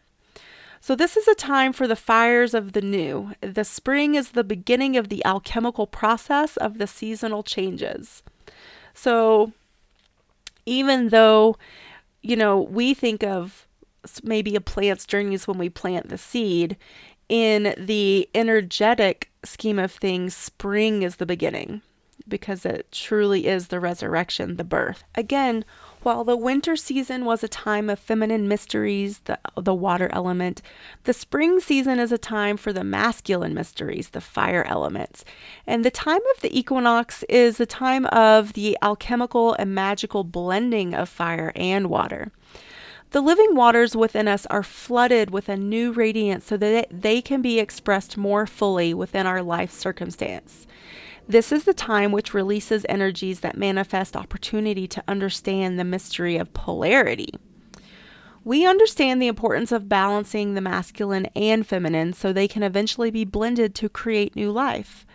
So, 0.80 0.94
this 0.94 1.16
is 1.16 1.28
a 1.28 1.34
time 1.34 1.72
for 1.72 1.86
the 1.86 1.96
fires 1.96 2.54
of 2.54 2.72
the 2.72 2.80
new. 2.80 3.32
The 3.40 3.64
spring 3.64 4.14
is 4.14 4.30
the 4.30 4.44
beginning 4.44 4.96
of 4.96 5.08
the 5.08 5.24
alchemical 5.26 5.86
process 5.86 6.56
of 6.56 6.78
the 6.78 6.86
seasonal 6.86 7.42
changes. 7.42 8.22
So, 8.94 9.52
even 10.66 11.08
though, 11.08 11.56
you 12.22 12.36
know, 12.36 12.60
we 12.60 12.94
think 12.94 13.22
of 13.22 13.66
maybe 14.22 14.56
a 14.56 14.60
plant's 14.60 15.06
journeys 15.06 15.46
when 15.46 15.58
we 15.58 15.68
plant 15.68 16.08
the 16.08 16.18
seed, 16.18 16.76
in 17.28 17.74
the 17.78 18.28
energetic 18.34 19.30
scheme 19.44 19.78
of 19.78 19.92
things, 19.92 20.34
spring 20.34 21.02
is 21.02 21.16
the 21.16 21.26
beginning 21.26 21.82
because 22.26 22.64
it 22.64 22.90
truly 22.92 23.46
is 23.46 23.68
the 23.68 23.80
resurrection, 23.80 24.56
the 24.56 24.64
birth. 24.64 25.04
Again, 25.14 25.64
while 26.02 26.24
the 26.24 26.36
winter 26.36 26.76
season 26.76 27.24
was 27.24 27.42
a 27.42 27.48
time 27.48 27.90
of 27.90 27.98
feminine 27.98 28.48
mysteries, 28.48 29.20
the, 29.20 29.38
the 29.56 29.74
water 29.74 30.08
element, 30.12 30.62
the 31.04 31.12
spring 31.12 31.60
season 31.60 31.98
is 31.98 32.12
a 32.12 32.18
time 32.18 32.56
for 32.56 32.72
the 32.72 32.84
masculine 32.84 33.54
mysteries, 33.54 34.10
the 34.10 34.20
fire 34.20 34.64
elements. 34.66 35.24
And 35.66 35.84
the 35.84 35.90
time 35.90 36.20
of 36.34 36.42
the 36.42 36.58
equinox 36.58 37.22
is 37.28 37.60
a 37.60 37.66
time 37.66 38.06
of 38.06 38.54
the 38.54 38.78
alchemical 38.82 39.54
and 39.54 39.74
magical 39.74 40.24
blending 40.24 40.94
of 40.94 41.08
fire 41.08 41.52
and 41.54 41.88
water. 41.88 42.32
The 43.10 43.20
living 43.20 43.56
waters 43.56 43.96
within 43.96 44.28
us 44.28 44.46
are 44.46 44.62
flooded 44.62 45.30
with 45.30 45.48
a 45.48 45.56
new 45.56 45.90
radiance 45.90 46.46
so 46.46 46.56
that 46.58 46.86
they 46.92 47.20
can 47.20 47.42
be 47.42 47.58
expressed 47.58 48.16
more 48.16 48.46
fully 48.46 48.94
within 48.94 49.26
our 49.26 49.42
life 49.42 49.72
circumstance. 49.72 50.68
This 51.28 51.52
is 51.52 51.64
the 51.64 51.74
time 51.74 52.12
which 52.12 52.34
releases 52.34 52.84
energies 52.88 53.40
that 53.40 53.56
manifest 53.56 54.16
opportunity 54.16 54.88
to 54.88 55.04
understand 55.06 55.78
the 55.78 55.84
mystery 55.84 56.36
of 56.36 56.52
polarity. 56.52 57.32
We 58.42 58.66
understand 58.66 59.20
the 59.20 59.28
importance 59.28 59.70
of 59.70 59.88
balancing 59.88 60.54
the 60.54 60.60
masculine 60.60 61.26
and 61.36 61.66
feminine 61.66 62.14
so 62.14 62.32
they 62.32 62.48
can 62.48 62.62
eventually 62.62 63.10
be 63.10 63.24
blended 63.24 63.74
to 63.76 63.88
create 63.88 64.34
new 64.34 64.50
life. 64.50 65.06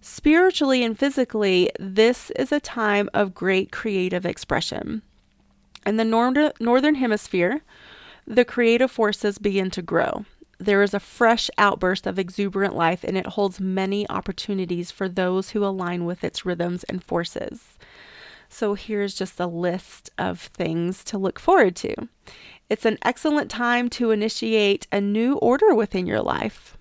Spiritually 0.00 0.84
and 0.84 0.98
physically, 0.98 1.70
this 1.78 2.30
is 2.32 2.52
a 2.52 2.60
time 2.60 3.08
of 3.14 3.34
great 3.34 3.72
creative 3.72 4.26
expression. 4.26 5.02
In 5.86 5.96
the 5.96 6.04
nor- 6.04 6.52
northern 6.60 6.96
hemisphere, 6.96 7.62
the 8.26 8.44
creative 8.44 8.90
forces 8.90 9.38
begin 9.38 9.70
to 9.70 9.82
grow. 9.82 10.24
There 10.58 10.82
is 10.82 10.94
a 10.94 11.00
fresh 11.00 11.50
outburst 11.58 12.06
of 12.06 12.18
exuberant 12.18 12.74
life, 12.74 13.04
and 13.04 13.16
it 13.16 13.26
holds 13.26 13.60
many 13.60 14.08
opportunities 14.08 14.90
for 14.90 15.08
those 15.08 15.50
who 15.50 15.64
align 15.64 16.04
with 16.06 16.24
its 16.24 16.46
rhythms 16.46 16.84
and 16.84 17.04
forces. 17.04 17.76
So, 18.48 18.74
here's 18.74 19.14
just 19.14 19.38
a 19.40 19.46
list 19.46 20.10
of 20.16 20.40
things 20.40 21.04
to 21.04 21.18
look 21.18 21.38
forward 21.38 21.76
to. 21.76 22.08
It's 22.70 22.84
an 22.84 22.98
excellent 23.02 23.50
time 23.50 23.90
to 23.90 24.12
initiate 24.12 24.86
a 24.90 25.00
new 25.00 25.34
order 25.36 25.74
within 25.74 26.06
your 26.06 26.22
life. 26.22 26.76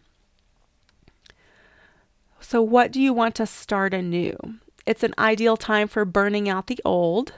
So, 2.39 2.61
what 2.61 2.91
do 2.91 3.01
you 3.01 3.11
want 3.11 3.35
to 3.35 3.45
start 3.45 3.93
anew? 3.93 4.37
It's 4.85 5.03
an 5.03 5.15
ideal 5.17 5.57
time 5.57 5.87
for 5.87 6.05
burning 6.05 6.47
out 6.47 6.67
the 6.67 6.79
old 6.85 7.33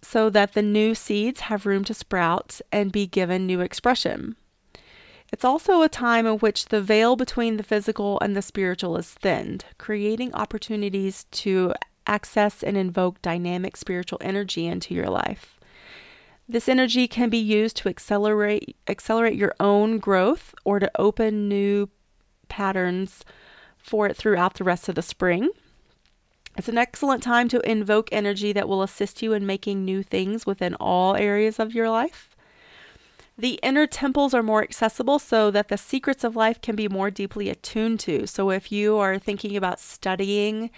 so 0.00 0.30
that 0.30 0.54
the 0.54 0.62
new 0.62 0.94
seeds 0.94 1.40
have 1.40 1.66
room 1.66 1.84
to 1.84 1.94
sprout 1.94 2.60
and 2.72 2.90
be 2.90 3.06
given 3.06 3.46
new 3.46 3.60
expression. 3.60 4.36
It's 5.32 5.44
also 5.44 5.82
a 5.82 5.88
time 5.88 6.26
in 6.26 6.38
which 6.38 6.66
the 6.66 6.80
veil 6.80 7.14
between 7.14 7.58
the 7.58 7.62
physical 7.62 8.18
and 8.20 8.34
the 8.34 8.42
spiritual 8.42 8.96
is 8.96 9.10
thinned, 9.10 9.66
creating 9.76 10.34
opportunities 10.34 11.24
to 11.32 11.74
access 12.06 12.62
and 12.62 12.76
invoke 12.76 13.20
dynamic 13.20 13.76
spiritual 13.76 14.18
energy 14.22 14.66
into 14.66 14.94
your 14.94 15.10
life. 15.10 15.58
This 16.48 16.68
energy 16.68 17.06
can 17.06 17.28
be 17.28 17.38
used 17.38 17.76
to 17.78 17.90
accelerate 17.90 18.74
accelerate 18.88 19.34
your 19.34 19.54
own 19.60 19.98
growth 19.98 20.54
or 20.64 20.78
to 20.78 20.90
open 20.98 21.46
new 21.46 21.90
patterns 22.48 23.22
for 23.76 24.06
it 24.06 24.16
throughout 24.16 24.54
the 24.54 24.64
rest 24.64 24.88
of 24.88 24.94
the 24.94 25.02
spring. 25.02 25.50
It's 26.56 26.68
an 26.68 26.78
excellent 26.78 27.22
time 27.22 27.48
to 27.50 27.70
invoke 27.70 28.08
energy 28.10 28.54
that 28.54 28.68
will 28.68 28.82
assist 28.82 29.22
you 29.22 29.34
in 29.34 29.44
making 29.44 29.84
new 29.84 30.02
things 30.02 30.46
within 30.46 30.74
all 30.76 31.14
areas 31.14 31.58
of 31.58 31.74
your 31.74 31.90
life. 31.90 32.34
The 33.38 33.60
inner 33.62 33.86
temples 33.86 34.34
are 34.34 34.42
more 34.42 34.64
accessible 34.64 35.20
so 35.20 35.52
that 35.52 35.68
the 35.68 35.78
secrets 35.78 36.24
of 36.24 36.34
life 36.34 36.60
can 36.60 36.74
be 36.74 36.88
more 36.88 37.08
deeply 37.08 37.48
attuned 37.48 38.00
to. 38.00 38.26
So, 38.26 38.50
if 38.50 38.72
you 38.72 38.98
are 38.98 39.16
thinking 39.16 39.56
about 39.56 39.78
studying 39.78 40.70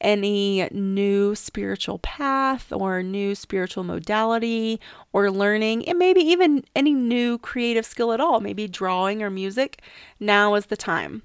any 0.00 0.68
new 0.72 1.36
spiritual 1.36 2.00
path 2.00 2.72
or 2.72 3.04
new 3.04 3.36
spiritual 3.36 3.84
modality 3.84 4.80
or 5.12 5.30
learning, 5.30 5.88
and 5.88 5.96
maybe 5.96 6.20
even 6.20 6.64
any 6.74 6.92
new 6.92 7.38
creative 7.38 7.86
skill 7.86 8.12
at 8.12 8.20
all, 8.20 8.40
maybe 8.40 8.66
drawing 8.66 9.22
or 9.22 9.30
music, 9.30 9.80
now 10.18 10.56
is 10.56 10.66
the 10.66 10.76
time. 10.76 11.22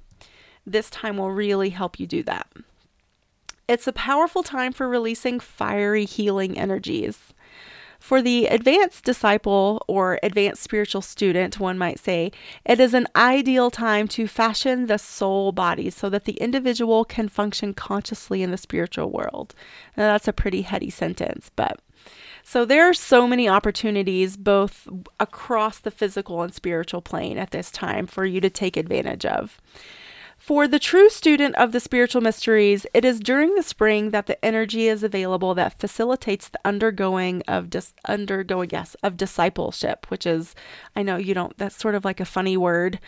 This 0.63 0.91
time 0.91 1.17
will 1.17 1.31
really 1.31 1.71
help 1.71 1.99
you 1.99 2.05
do 2.05 2.21
that. 2.23 2.47
It's 3.67 3.87
a 3.87 3.93
powerful 3.93 4.43
time 4.43 4.73
for 4.73 4.87
releasing 4.87 5.39
fiery 5.39 6.05
healing 6.05 6.55
energies. 6.57 7.33
For 8.07 8.21
the 8.21 8.45
advanced 8.45 9.03
disciple 9.03 9.83
or 9.85 10.17
advanced 10.23 10.63
spiritual 10.63 11.01
student, 11.01 11.59
one 11.59 11.77
might 11.77 11.99
say, 11.99 12.31
it 12.63 12.79
is 12.79 12.93
an 12.93 13.07
ideal 13.17 13.69
time 13.69 14.07
to 14.07 14.29
fashion 14.29 14.85
the 14.85 14.97
soul 14.97 15.51
body 15.51 15.89
so 15.89 16.09
that 16.11 16.23
the 16.23 16.35
individual 16.35 17.03
can 17.03 17.27
function 17.27 17.73
consciously 17.73 18.43
in 18.43 18.51
the 18.51 18.57
spiritual 18.57 19.11
world. 19.11 19.53
Now, 19.97 20.13
that's 20.13 20.29
a 20.29 20.31
pretty 20.31 20.61
heady 20.61 20.89
sentence, 20.89 21.51
but 21.57 21.81
so 22.43 22.63
there 22.63 22.89
are 22.89 22.93
so 22.93 23.27
many 23.27 23.49
opportunities 23.49 24.37
both 24.37 24.87
across 25.19 25.79
the 25.79 25.91
physical 25.91 26.41
and 26.43 26.53
spiritual 26.53 27.01
plane 27.01 27.37
at 27.37 27.51
this 27.51 27.69
time 27.69 28.07
for 28.07 28.25
you 28.25 28.39
to 28.39 28.49
take 28.49 28.77
advantage 28.77 29.25
of. 29.25 29.59
For 30.47 30.65
the 30.65 30.79
true 30.79 31.09
student 31.09 31.57
of 31.57 31.73
the 31.73 31.81
spiritual 31.81 32.21
mysteries, 32.21 32.85
it 32.93 33.03
is 33.03 33.19
during 33.19 33.55
the 33.55 33.61
spring 33.61 34.11
that 34.11 34.27
the 34.27 34.45
energy 34.45 34.87
is 34.87 35.03
available 35.03 35.53
that 35.55 35.77
facilitates 35.77 36.47
the 36.47 36.59
undergoing 36.63 37.43
of 37.49 37.69
dis- 37.69 37.93
undergoing 38.05 38.69
yes 38.71 38.95
of 39.03 39.17
discipleship, 39.17 40.05
which 40.07 40.25
is 40.25 40.55
I 40.95 41.03
know 41.03 41.17
you 41.17 41.33
don't 41.33 41.57
that's 41.57 41.75
sort 41.75 41.95
of 41.95 42.05
like 42.05 42.21
a 42.21 42.25
funny 42.25 42.55
word, 42.55 43.01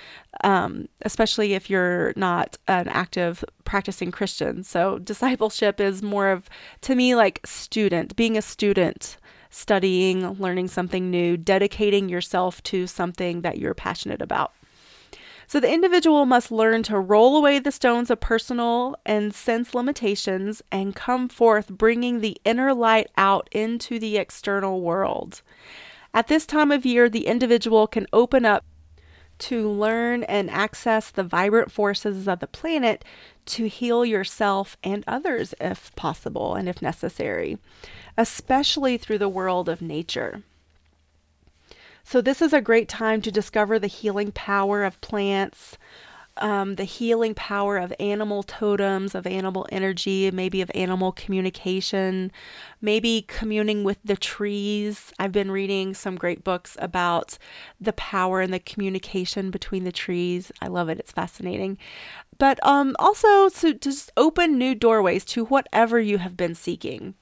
um, 0.43 0.89
especially 1.04 1.54
if 1.54 1.69
you're 1.69 2.12
not 2.17 2.58
an 2.67 2.89
active 2.89 3.45
practicing 3.63 4.12
Christian. 4.12 4.62
So 4.65 4.99
discipleship 4.99 5.80
is 5.80 6.04
more 6.04 6.32
of 6.32 6.49
to 6.82 6.93
me 6.93 7.15
like 7.15 7.39
student, 7.45 8.17
being 8.17 8.38
a 8.38 8.41
student 8.41 9.15
studying, 9.49 10.28
learning 10.41 10.67
something 10.67 11.10
new, 11.10 11.38
dedicating 11.38 12.10
yourself 12.10 12.62
to 12.63 12.86
something 12.86 13.43
that 13.43 13.60
you're 13.60 13.73
passionate 13.73 14.21
about. 14.21 14.52
So 15.50 15.60
the 15.60 15.74
individual 15.74 16.28
must 16.28 16.52
learn 16.52 16.84
to 16.84 17.00
roll 17.00 17.36
away 17.36 17.58
the 17.58 17.72
stones 17.72 18.12
of 18.12 18.20
personal 18.20 18.96
and 19.04 19.34
sense 19.34 19.74
limitations 19.74 20.62
and 20.72 20.96
come 20.96 21.28
forth 21.28 21.70
bringing 21.70 22.20
the 22.20 22.38
inner 22.46 22.72
light 22.72 23.10
out 23.18 23.50
into 23.52 23.98
the 23.98 24.18
external 24.18 24.80
world. 24.80 25.42
At 26.14 26.28
this 26.28 26.46
time 26.46 26.72
of 26.72 26.86
year, 26.86 27.10
the 27.10 27.26
individual 27.26 27.88
can 27.88 28.06
open 28.14 28.46
up 28.46 28.64
to 29.40 29.68
learn 29.68 30.22
and 30.26 30.52
access 30.52 31.10
the 31.10 31.24
vibrant 31.24 31.72
forces 31.72 32.28
of 32.28 32.42
the 32.42 32.46
planet 32.46 33.04
to 33.48 33.68
heal 33.68 34.06
yourself 34.06 34.78
and 34.84 35.04
others 35.08 35.56
if 35.60 35.96
possible 35.96 36.54
and 36.54 36.70
if 36.70 36.80
necessary, 36.80 37.58
especially 38.16 38.98
through 38.98 39.18
the 39.18 39.28
world 39.28 39.68
of 39.68 39.82
nature. 39.82 40.44
So, 42.04 42.22
this 42.22 42.42
is 42.42 42.54
a 42.54 42.62
great 42.62 42.88
time 42.88 43.22
to 43.22 43.32
discover 43.32 43.78
the 43.78 43.88
healing 43.88 44.32
power 44.32 44.84
of 44.84 45.00
plants, 45.02 45.78
um, 46.38 46.76
the 46.76 46.84
healing 46.84 47.34
power 47.34 47.78
of 47.78 47.94
animal 48.00 48.44
totems, 48.44 49.14
of 49.14 49.28
animal 49.28 49.68
energy, 49.72 50.32
maybe 50.32 50.62
of 50.62 50.72
animal 50.74 51.12
communication, 51.12 52.32
maybe 52.82 53.26
communing 53.28 53.84
with 53.84 54.00
the 54.04 54.16
trees. 54.16 55.12
I've 55.20 55.32
been 55.32 55.52
reading 55.52 55.94
some 55.94 56.16
great 56.16 56.44
books 56.44 56.78
about 56.80 57.38
the 57.80 57.94
power 57.94 58.42
and 58.42 58.54
the 58.54 58.60
communication 58.60 59.52
between 59.52 59.84
the 59.84 59.92
trees. 59.92 60.52
I 60.62 60.68
love 60.68 60.90
it, 60.90 61.00
it's 61.00 61.12
fascinating. 61.12 61.78
But 62.38 62.66
um, 62.66 62.96
also 63.00 63.50
to 63.50 63.74
just 63.74 64.12
open 64.16 64.58
new 64.58 64.74
doorways 64.76 65.26
to 65.26 65.46
whatever 65.46 66.00
you 66.00 66.20
have 66.20 66.38
been 66.38 66.56
seeking. 66.56 67.16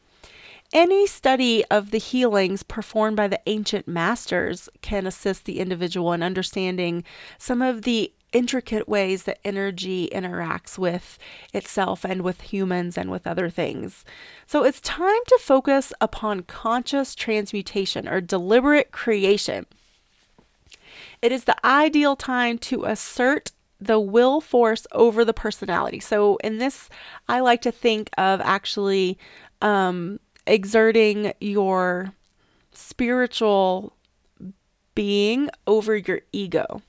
Any 0.73 1.07
study 1.07 1.63
of 1.71 1.91
the 1.91 1.97
healings 1.97 2.61
performed 2.61 3.15
by 3.15 3.27
the 3.27 3.39
ancient 3.45 3.87
masters 3.87 4.67
can 4.81 5.07
assist 5.07 5.45
the 5.45 5.59
individual 5.59 6.11
in 6.11 6.21
understanding 6.21 7.05
some 7.37 7.61
of 7.61 7.83
the 7.83 8.11
intricate 8.33 8.89
ways 8.89 9.23
that 9.23 9.39
energy 9.45 10.09
interacts 10.11 10.77
with 10.77 11.17
itself 11.53 12.03
and 12.03 12.21
with 12.21 12.41
humans 12.41 12.97
and 12.97 13.09
with 13.09 13.25
other 13.25 13.49
things. 13.49 14.03
So 14.45 14.65
it's 14.65 14.81
time 14.81 15.21
to 15.27 15.39
focus 15.41 15.93
upon 16.01 16.43
conscious 16.43 17.15
transmutation 17.15 18.07
or 18.07 18.19
deliberate 18.19 18.91
creation. 18.91 19.65
It 21.21 21.31
is 21.31 21.45
the 21.45 21.55
ideal 21.65 22.17
time 22.17 22.57
to 22.59 22.83
assert 22.83 23.51
the 23.79 23.99
will 23.99 24.41
force 24.41 24.85
over 24.91 25.23
the 25.23 25.33
personality. 25.33 25.99
So 25.99 26.37
in 26.37 26.57
this, 26.57 26.89
I 27.29 27.39
like 27.39 27.61
to 27.61 27.71
think 27.71 28.09
of 28.17 28.41
actually 28.41 29.17
um, 29.61 30.19
exerting 30.47 31.33
your 31.39 32.13
spiritual 32.71 33.93
being 34.95 35.49
over 35.67 35.95
your 35.95 36.21
ego. 36.31 36.81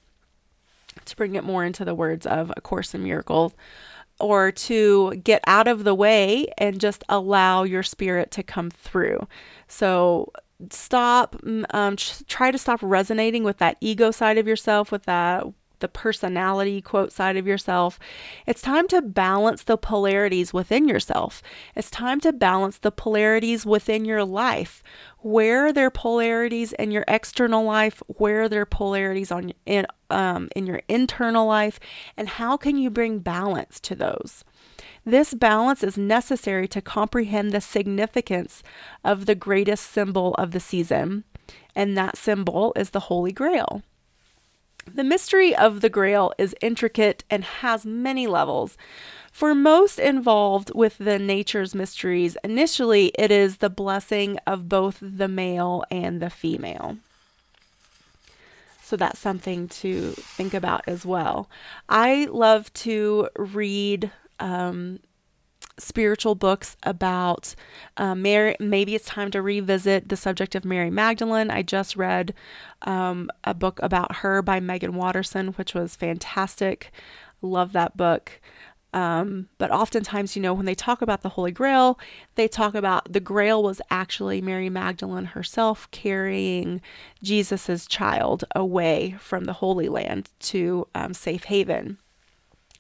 To 1.05 1.17
bring 1.17 1.35
it 1.37 1.45
more 1.45 1.65
into 1.65 1.85
the 1.85 1.95
words 1.95 2.27
of 2.27 2.53
A 2.57 2.61
Course 2.61 2.95
in 2.95 3.03
Miracles, 3.03 3.53
or 4.21 4.51
to 4.51 5.15
get 5.17 5.43
out 5.47 5.69
of 5.69 5.85
the 5.85 5.95
way 5.95 6.47
and 6.59 6.81
just 6.81 7.05
allow 7.09 7.63
your 7.63 7.83
spirit 7.83 8.31
to 8.33 8.43
come 8.43 8.71
through. 8.71 9.27
So 9.69 10.33
stop, 10.71 11.37
um, 11.71 11.97
try 11.97 12.51
to 12.51 12.59
stop 12.59 12.81
resonating 12.83 13.45
with 13.45 13.59
that 13.59 13.77
ego 13.81 14.11
side 14.11 14.37
of 14.37 14.49
yourself, 14.49 14.91
with 14.91 15.05
that 15.05 15.47
the 15.81 15.89
personality 15.89 16.81
quote 16.81 17.13
side 17.13 17.37
of 17.37 17.47
yourself. 17.47 17.99
It's 18.47 18.63
time 18.63 18.89
to 18.89 19.03
balance 19.03 19.63
the 19.63 19.77
polarities 19.77 20.53
within 20.53 20.89
yourself. 20.89 21.43
It's 21.75 21.91
time 21.91 22.21
to 22.21 22.33
balance 22.33 22.79
the 22.79 22.91
polarities 22.91 23.65
within 23.65 24.05
your 24.05 24.25
life. 24.25 24.83
Where 25.19 25.67
are 25.67 25.73
there 25.73 25.91
polarities 25.91 26.73
in 26.73 26.91
your 26.91 27.05
external 27.09 27.65
life? 27.65 28.03
Where 28.07 28.43
are 28.43 28.49
there 28.49 28.67
polarities 28.67 29.33
on 29.33 29.53
in 29.67 29.87
um, 30.11 30.49
in 30.55 30.67
your 30.67 30.83
internal 30.89 31.47
life? 31.47 31.79
And 32.17 32.29
how 32.29 32.57
can 32.57 32.79
you 32.79 32.91
bring 32.91 33.19
balance 33.19 33.81
to 33.81 33.95
those? 33.95 34.45
This 35.05 35.35
balance 35.35 35.83
is 35.83 35.97
necessary 35.97 36.69
to 36.69 36.83
comprehend 36.83 37.53
the 37.53 37.61
significance 37.61 38.63
of 39.05 39.27
the 39.27 39.35
greatest 39.35 39.91
symbol 39.91 40.35
of 40.35 40.53
the 40.53 40.61
season, 40.61 41.25
and 41.75 41.97
that 41.97 42.17
symbol 42.17 42.73
is 42.77 42.91
the 42.91 43.01
Holy 43.01 43.33
Grail. 43.33 43.83
The 44.95 45.05
mystery 45.05 45.55
of 45.55 45.81
the 45.81 45.89
Grail 45.89 46.33
is 46.39 46.55
intricate 46.61 47.25
and 47.31 47.45
has 47.45 47.87
many 47.87 48.27
levels. 48.27 48.77
For 49.33 49.55
most 49.55 49.99
involved 49.99 50.73
with 50.75 50.99
the 50.99 51.19
nature's 51.19 51.75
mysteries, 51.75 52.37
initially 52.43 53.13
it 53.19 53.31
is 53.31 53.59
the 53.59 53.71
blessing 53.71 54.39
of 54.47 54.69
both 54.69 54.99
the 55.01 55.29
male 55.29 55.85
and 55.91 56.21
the 56.21 56.31
female. 56.31 56.97
So 58.83 58.97
that's 58.97 59.19
something 59.19 59.69
to 59.69 60.13
think 60.13 60.55
about 60.55 60.83
as 60.87 61.05
well. 61.05 61.49
I 61.89 62.27
love 62.31 62.73
to 62.75 63.29
read 63.37 64.11
um, 64.41 65.01
spiritual 65.79 66.35
books 66.35 66.77
about 66.83 67.55
uh, 67.97 68.15
Mary. 68.15 68.57
Maybe 68.61 68.95
it's 68.95 69.07
time 69.07 69.31
to 69.33 69.43
revisit 69.43 70.09
the 70.09 70.17
subject 70.17 70.55
of 70.55 70.65
Mary 70.65 70.91
Magdalene. 70.91 71.51
I 71.51 71.63
just 71.63 71.97
read 71.97 72.35
um, 72.83 73.31
a 73.45 73.55
book 73.55 73.79
about 73.83 74.17
her 74.17 74.43
by 74.43 74.61
Meggan 74.61 74.95
Watterson, 74.95 75.49
which 75.49 75.75
was 75.75 75.97
fantastic. 75.97 76.91
Love 77.41 77.73
that 77.73 77.97
book. 77.97 78.41
Um, 78.95 79.49
but 79.59 79.71
oftentimes, 79.71 80.35
you 80.35 80.41
know, 80.41 80.55
when 80.55 80.65
they 80.65 80.75
talk 80.75 81.03
about 81.03 81.23
the 81.23 81.29
Holy 81.31 81.53
Grail, 81.53 81.99
they 82.37 82.49
talk 82.49 82.75
about 82.75 83.13
the 83.13 83.21
Grail 83.21 83.63
was 83.63 83.83
actually 83.91 84.41
Mary 84.41 84.71
Magdalene 84.71 85.27
herself 85.27 85.91
carrying 85.91 86.81
Jesus's 87.23 87.87
child 87.87 88.45
away 88.55 89.17
from 89.21 89.45
the 89.45 89.55
Holy 89.55 89.89
Land 89.89 90.31
to 90.41 90.89
um, 90.95 91.13
safe 91.13 91.45
haven 91.45 91.99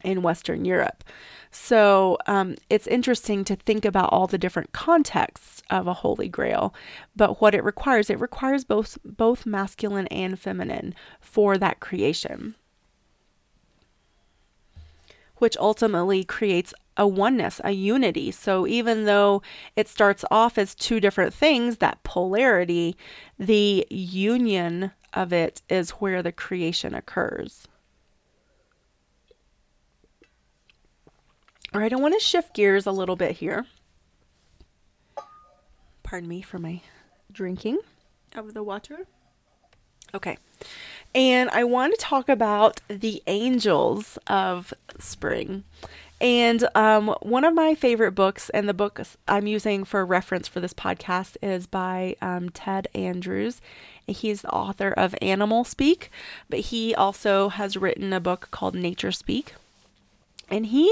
in 0.04 0.22
Western 0.22 0.64
Europe. 0.64 1.04
So 1.50 2.18
um, 2.26 2.56
it's 2.68 2.86
interesting 2.86 3.44
to 3.44 3.56
think 3.56 3.84
about 3.84 4.12
all 4.12 4.26
the 4.26 4.38
different 4.38 4.72
contexts 4.72 5.62
of 5.70 5.86
a 5.86 5.94
Holy 5.94 6.28
Grail, 6.28 6.74
but 7.16 7.40
what 7.40 7.54
it 7.54 7.64
requires, 7.64 8.10
it 8.10 8.20
requires 8.20 8.64
both 8.64 8.98
both 9.04 9.46
masculine 9.46 10.06
and 10.08 10.38
feminine 10.38 10.94
for 11.20 11.56
that 11.58 11.80
creation 11.80 12.54
which 15.38 15.56
ultimately 15.58 16.24
creates 16.24 16.74
a 16.96 17.06
oneness, 17.06 17.60
a 17.64 17.70
unity. 17.70 18.30
So 18.30 18.66
even 18.66 19.04
though 19.04 19.42
it 19.76 19.88
starts 19.88 20.24
off 20.30 20.58
as 20.58 20.74
two 20.74 21.00
different 21.00 21.32
things, 21.32 21.78
that 21.78 22.02
polarity, 22.02 22.96
the 23.38 23.86
union 23.88 24.92
of 25.14 25.32
it 25.32 25.62
is 25.68 25.90
where 25.90 26.22
the 26.22 26.32
creation 26.32 26.94
occurs. 26.94 27.68
All 31.74 31.80
right, 31.80 31.92
I 31.92 31.96
want 31.96 32.14
to 32.14 32.20
shift 32.20 32.54
gears 32.54 32.86
a 32.86 32.92
little 32.92 33.16
bit 33.16 33.36
here. 33.36 33.66
Pardon 36.02 36.28
me 36.28 36.40
for 36.40 36.58
my 36.58 36.80
drinking 37.30 37.78
of 38.34 38.54
the 38.54 38.62
water. 38.62 39.06
Okay. 40.14 40.38
And 41.14 41.50
I 41.50 41.64
want 41.64 41.94
to 41.94 42.00
talk 42.00 42.28
about 42.28 42.80
the 42.88 43.22
angels 43.26 44.18
of 44.26 44.72
spring. 44.98 45.64
And 46.20 46.68
um, 46.74 47.14
one 47.20 47.44
of 47.44 47.54
my 47.54 47.74
favorite 47.74 48.12
books, 48.12 48.50
and 48.50 48.68
the 48.68 48.74
book 48.74 49.00
I'm 49.28 49.46
using 49.46 49.84
for 49.84 50.04
reference 50.04 50.48
for 50.48 50.60
this 50.60 50.74
podcast, 50.74 51.36
is 51.42 51.66
by 51.66 52.16
um, 52.20 52.48
Ted 52.48 52.88
Andrews. 52.94 53.60
He's 54.06 54.42
the 54.42 54.50
author 54.50 54.90
of 54.90 55.14
Animal 55.20 55.64
Speak, 55.64 56.10
but 56.48 56.60
he 56.60 56.94
also 56.94 57.50
has 57.50 57.76
written 57.76 58.12
a 58.12 58.20
book 58.20 58.48
called 58.50 58.74
Nature 58.74 59.12
Speak. 59.12 59.54
And 60.50 60.66
he 60.66 60.90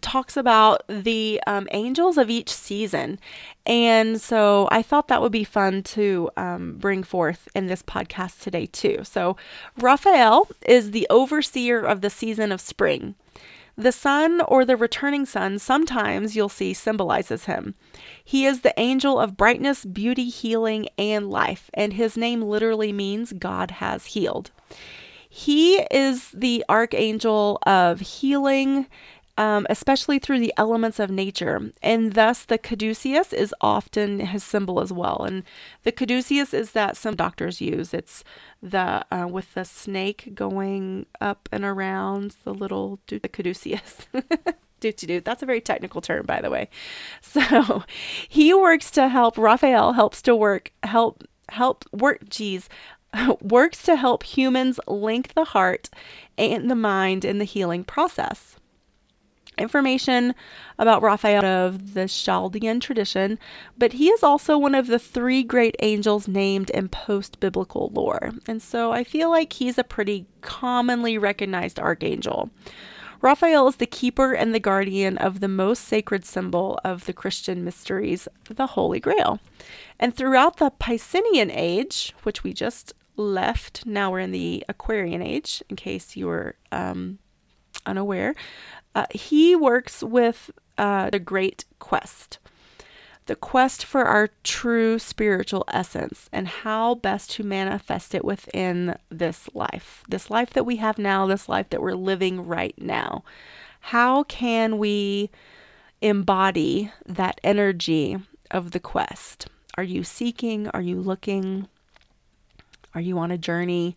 talks 0.00 0.36
about 0.36 0.82
the 0.88 1.40
um, 1.46 1.68
angels 1.72 2.16
of 2.16 2.30
each 2.30 2.50
season. 2.50 3.18
And 3.66 4.20
so 4.20 4.68
I 4.70 4.82
thought 4.82 5.08
that 5.08 5.22
would 5.22 5.32
be 5.32 5.44
fun 5.44 5.82
to 5.84 6.30
um, 6.36 6.76
bring 6.78 7.02
forth 7.02 7.48
in 7.54 7.66
this 7.66 7.82
podcast 7.82 8.40
today, 8.40 8.66
too. 8.66 9.00
So, 9.04 9.36
Raphael 9.78 10.48
is 10.66 10.90
the 10.90 11.06
overseer 11.10 11.80
of 11.80 12.00
the 12.00 12.10
season 12.10 12.52
of 12.52 12.60
spring. 12.60 13.14
The 13.76 13.92
sun 13.92 14.42
or 14.42 14.64
the 14.64 14.76
returning 14.76 15.24
sun, 15.24 15.58
sometimes 15.58 16.36
you'll 16.36 16.50
see, 16.50 16.74
symbolizes 16.74 17.44
him. 17.44 17.74
He 18.22 18.44
is 18.44 18.60
the 18.60 18.78
angel 18.78 19.18
of 19.18 19.36
brightness, 19.36 19.84
beauty, 19.84 20.28
healing, 20.28 20.88
and 20.98 21.30
life, 21.30 21.70
and 21.72 21.94
his 21.94 22.16
name 22.16 22.42
literally 22.42 22.92
means 22.92 23.32
God 23.32 23.70
has 23.72 24.06
healed. 24.06 24.50
He 25.32 25.76
is 25.90 26.30
the 26.32 26.64
archangel 26.68 27.58
of 27.64 28.00
healing 28.00 28.86
um, 29.40 29.66
especially 29.70 30.18
through 30.18 30.38
the 30.38 30.52
elements 30.58 31.00
of 31.00 31.10
nature. 31.10 31.72
And 31.82 32.12
thus, 32.12 32.44
the 32.44 32.58
caduceus 32.58 33.32
is 33.32 33.54
often 33.62 34.20
his 34.20 34.44
symbol 34.44 34.80
as 34.80 34.92
well. 34.92 35.24
And 35.24 35.44
the 35.82 35.92
caduceus 35.92 36.52
is 36.52 36.72
that 36.72 36.94
some 36.94 37.16
doctors 37.16 37.58
use. 37.58 37.94
It's 37.94 38.22
the 38.62 39.02
uh, 39.10 39.26
with 39.28 39.54
the 39.54 39.64
snake 39.64 40.32
going 40.34 41.06
up 41.22 41.48
and 41.50 41.64
around 41.64 42.36
the 42.44 42.52
little 42.52 43.00
the 43.08 43.18
caduceus. 43.30 44.06
do 44.80 44.92
to 44.92 45.06
do. 45.06 45.20
That's 45.22 45.42
a 45.42 45.46
very 45.46 45.62
technical 45.62 46.02
term, 46.02 46.26
by 46.26 46.42
the 46.42 46.50
way. 46.50 46.68
So 47.22 47.84
he 48.28 48.52
works 48.52 48.90
to 48.92 49.08
help. 49.08 49.38
Raphael 49.38 49.94
helps 49.94 50.20
to 50.22 50.36
work 50.36 50.70
help 50.82 51.24
help 51.48 51.86
work. 51.92 52.28
Geez, 52.28 52.68
works 53.40 53.82
to 53.84 53.96
help 53.96 54.22
humans 54.22 54.78
link 54.86 55.32
the 55.32 55.44
heart 55.44 55.88
and 56.36 56.70
the 56.70 56.74
mind 56.74 57.24
in 57.24 57.38
the 57.38 57.46
healing 57.46 57.84
process 57.84 58.56
information 59.60 60.34
about 60.78 61.02
Raphael 61.02 61.44
of 61.44 61.94
the 61.94 62.08
Chaldean 62.08 62.80
tradition, 62.80 63.38
but 63.78 63.92
he 63.92 64.08
is 64.08 64.22
also 64.22 64.56
one 64.58 64.74
of 64.74 64.86
the 64.86 64.98
three 64.98 65.42
great 65.42 65.76
angels 65.80 66.26
named 66.26 66.70
in 66.70 66.88
post 66.88 67.38
biblical 67.40 67.90
lore. 67.94 68.32
And 68.46 68.62
so 68.62 68.92
I 68.92 69.04
feel 69.04 69.30
like 69.30 69.52
he's 69.52 69.78
a 69.78 69.84
pretty 69.84 70.26
commonly 70.40 71.18
recognized 71.18 71.78
archangel. 71.78 72.50
Raphael 73.22 73.68
is 73.68 73.76
the 73.76 73.86
keeper 73.86 74.32
and 74.32 74.54
the 74.54 74.60
guardian 74.60 75.18
of 75.18 75.40
the 75.40 75.48
most 75.48 75.84
sacred 75.84 76.24
symbol 76.24 76.80
of 76.84 77.04
the 77.04 77.12
Christian 77.12 77.64
mysteries, 77.64 78.26
the 78.44 78.68
Holy 78.68 78.98
Grail. 78.98 79.40
And 79.98 80.16
throughout 80.16 80.56
the 80.56 80.70
Piscean 80.70 81.50
age, 81.54 82.14
which 82.22 82.42
we 82.42 82.54
just 82.54 82.94
left, 83.16 83.84
now 83.84 84.10
we're 84.10 84.20
in 84.20 84.30
the 84.30 84.64
Aquarian 84.70 85.20
age, 85.20 85.62
in 85.68 85.76
case 85.76 86.16
you 86.16 86.26
were 86.28 86.56
um, 86.72 87.18
unaware, 87.84 88.34
uh, 88.94 89.06
he 89.10 89.54
works 89.54 90.02
with 90.02 90.50
uh, 90.78 91.10
the 91.10 91.18
Great 91.18 91.64
Quest, 91.78 92.38
the 93.26 93.36
quest 93.36 93.84
for 93.84 94.04
our 94.04 94.30
true 94.42 94.98
spiritual 94.98 95.64
essence 95.68 96.28
and 96.32 96.48
how 96.48 96.96
best 96.96 97.30
to 97.32 97.44
manifest 97.44 98.14
it 98.14 98.24
within 98.24 98.96
this 99.08 99.48
life, 99.54 100.02
this 100.08 100.30
life 100.30 100.50
that 100.50 100.64
we 100.64 100.76
have 100.76 100.98
now, 100.98 101.26
this 101.26 101.48
life 101.48 101.70
that 101.70 101.82
we're 101.82 101.94
living 101.94 102.46
right 102.46 102.74
now. 102.78 103.22
How 103.80 104.24
can 104.24 104.78
we 104.78 105.30
embody 106.00 106.90
that 107.06 107.40
energy 107.44 108.18
of 108.50 108.72
the 108.72 108.80
quest? 108.80 109.46
Are 109.76 109.84
you 109.84 110.02
seeking? 110.02 110.68
Are 110.68 110.82
you 110.82 111.00
looking? 111.00 111.68
Are 112.94 113.00
you 113.00 113.18
on 113.18 113.30
a 113.30 113.38
journey? 113.38 113.96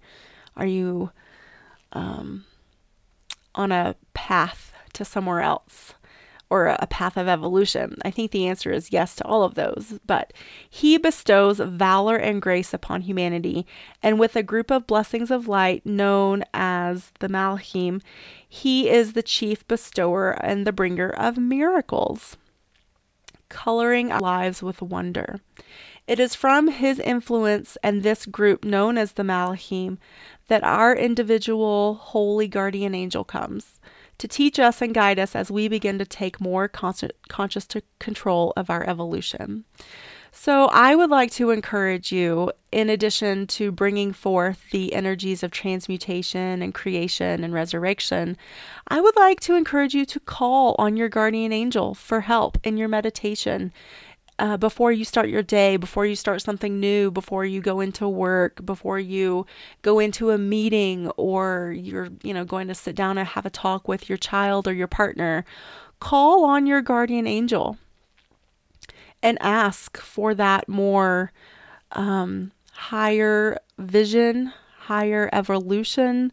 Are 0.56 0.68
you 0.68 1.12
um, 1.94 2.46
on 3.56 3.72
a 3.72 3.96
path 4.14 4.73
to 4.94 5.06
somewhere 5.06 5.42
else 5.42 5.94
or 6.50 6.68
a 6.68 6.86
path 6.88 7.18
of 7.18 7.28
evolution? 7.28 7.98
I 8.06 8.12
think 8.12 8.32
the 8.32 8.48
answer 8.48 8.72
is 8.72 8.92
yes 8.92 9.16
to 9.16 9.26
all 9.26 9.44
of 9.44 9.56
those. 9.56 10.00
But 10.06 10.34
he 10.70 10.98
bestows 10.98 11.60
valor 11.60 12.16
and 12.16 12.42
grace 12.42 12.74
upon 12.74 13.02
humanity, 13.02 13.66
and 14.04 14.20
with 14.20 14.36
a 14.36 14.44
group 14.44 14.70
of 14.70 14.86
blessings 14.86 15.32
of 15.32 15.48
light 15.48 15.86
known 15.86 16.44
as 16.54 17.12
the 17.20 17.28
Malachim, 17.30 18.02
he 18.48 18.90
is 18.90 19.14
the 19.14 19.24
chief 19.24 19.68
bestower 19.68 20.32
and 20.32 20.68
the 20.68 20.72
bringer 20.72 21.10
of 21.10 21.38
miracles, 21.38 22.38
coloring 23.50 24.12
our 24.12 24.20
lives 24.20 24.62
with 24.62 24.82
wonder. 24.82 25.40
It 26.06 26.20
is 26.20 26.36
from 26.36 26.68
his 26.68 27.00
influence 27.00 27.78
and 27.82 28.04
this 28.04 28.26
group 28.26 28.66
known 28.66 28.98
as 28.98 29.14
the 29.14 29.24
Malachim 29.24 29.98
that 30.50 30.64
our 30.64 30.94
individual 30.94 31.96
holy 31.96 32.48
guardian 32.48 32.94
angel 32.94 33.24
comes 33.24 33.80
to 34.18 34.28
teach 34.28 34.60
us 34.60 34.82
and 34.82 34.94
guide 34.94 35.20
us 35.20 35.36
as 35.36 35.52
we 35.52 35.68
begin 35.68 36.00
to 36.00 36.06
take 36.06 36.40
more 36.40 36.68
conscious 36.68 37.68
control 38.00 38.54
of 38.56 38.70
our 38.70 38.88
evolution. 38.88 39.66
So, 40.36 40.66
I 40.74 40.96
would 40.96 41.12
like 41.12 41.30
to 41.34 41.52
encourage 41.52 42.12
you, 42.12 42.52
in 42.72 42.90
addition 42.90 43.46
to 43.48 43.72
bringing 43.72 44.14
forth 44.14 44.68
the 44.72 44.96
energies 44.96 45.44
of 45.44 45.52
transmutation 45.52 46.64
and 46.64 46.74
creation 46.74 47.44
and 47.44 47.54
resurrection, 47.54 48.36
I 48.88 49.00
would 49.00 49.16
like 49.16 49.42
to 49.42 49.54
encourage 49.54 49.94
you 49.94 50.06
to 50.06 50.20
call 50.20 50.76
on 50.80 50.98
your 50.98 51.08
guardian 51.08 51.54
angel 51.54 51.94
for 51.94 52.22
help 52.22 52.58
in 52.64 52.78
your 52.78 52.88
meditation 52.88 53.72
uh, 54.40 54.58
before 54.58 54.92
you 54.92 55.06
start 55.06 55.30
your 55.30 55.44
day, 55.44 55.78
before 55.78 56.06
you 56.06 56.16
start 56.16 56.42
something 56.42 56.80
new, 56.80 57.12
before 57.12 57.46
you 57.46 57.62
go 57.62 57.80
into 57.80 58.08
work, 58.08 58.66
before 58.66 59.00
you 59.00 59.46
go 59.82 60.00
into 60.00 60.32
a 60.32 60.38
meeting, 60.38 61.10
or 61.18 61.74
you're, 61.78 62.10
you 62.24 62.34
know, 62.34 62.44
going 62.44 62.68
to 62.68 62.76
sit 62.76 62.96
down 62.96 63.18
and 63.18 63.28
have 63.30 63.46
a 63.46 63.50
talk 63.50 63.88
with 63.88 64.10
your 64.10 64.18
child 64.18 64.68
or 64.68 64.74
your 64.74 64.88
partner, 64.88 65.46
call 66.00 66.44
on 66.46 66.66
your 66.66 66.82
guardian 66.82 67.28
angel 67.28 67.78
and 69.22 69.38
ask 69.40 69.98
for 69.98 70.34
that 70.34 70.68
more 70.68 71.32
um, 71.94 72.52
higher 72.74 73.60
vision, 73.78 74.52
higher 74.80 75.30
evolution, 75.32 76.32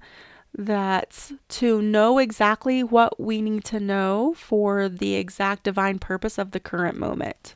that 0.56 1.30
to 1.48 1.80
know 1.80 2.18
exactly 2.18 2.82
what 2.82 3.20
we 3.20 3.40
need 3.40 3.62
to 3.64 3.78
know 3.78 4.34
for 4.36 4.88
the 4.88 5.14
exact 5.14 5.62
divine 5.62 5.98
purpose 5.98 6.38
of 6.38 6.50
the 6.50 6.58
current 6.58 6.98
moment. 6.98 7.54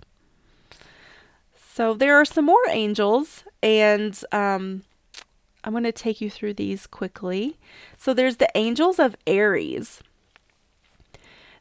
So 1.77 1.93
there 1.93 2.15
are 2.15 2.25
some 2.25 2.45
more 2.45 2.69
angels, 2.71 3.43
and 3.61 4.17
um, 4.31 4.85
I'm 5.65 5.73
going 5.73 5.83
to 5.83 5.91
take 5.91 6.21
you 6.21 6.31
through 6.31 6.55
these 6.55 6.87
quickly. 6.87 7.59
So 7.99 8.15
there's 8.15 8.37
the 8.37 8.49
angels 8.55 9.01
of 9.01 9.17
Aries. 9.27 10.01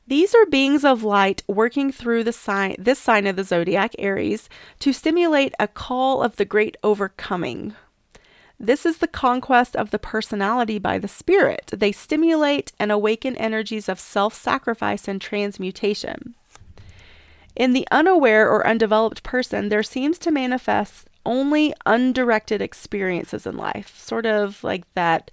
These 0.06 0.36
are 0.36 0.46
beings 0.46 0.86
of 0.86 1.02
light 1.02 1.42
working 1.48 1.92
through 1.92 2.26
the 2.26 2.32
sign 2.32 2.76
this 2.78 3.00
sign 3.00 3.26
of 3.26 3.38
the 3.38 3.44
zodiac 3.44 3.96
Aries 3.98 4.50
to 4.82 4.94
stimulate 4.94 5.56
a 5.60 5.68
call 5.68 6.22
of 6.22 6.36
the 6.36 6.46
great 6.46 6.78
overcoming. 6.84 7.74
This 8.60 8.86
is 8.86 9.00
the 9.00 9.08
conquest 9.08 9.76
of 9.76 9.90
the 9.90 9.98
personality 9.98 10.78
by 10.78 11.00
the 11.00 11.08
spirit. 11.08 11.72
They 11.76 11.92
stimulate 11.92 12.72
and 12.78 12.92
awaken 12.92 13.36
energies 13.38 13.90
of 13.90 14.00
self-sacrifice 14.00 15.08
and 15.08 15.20
transmutation. 15.20 16.36
In 17.56 17.74
the 17.74 17.88
unaware 17.92 18.50
or 18.50 18.66
undeveloped 18.66 19.24
person, 19.24 19.70
there 19.70 19.84
seems 19.84 20.18
to 20.20 20.32
manifest 20.32 21.08
only 21.26 21.74
undirected 21.86 22.62
experiences 22.62 23.46
in 23.46 23.56
life, 23.56 23.98
sort 24.00 24.26
of 24.26 24.64
like 24.64 24.92
that 24.96 25.32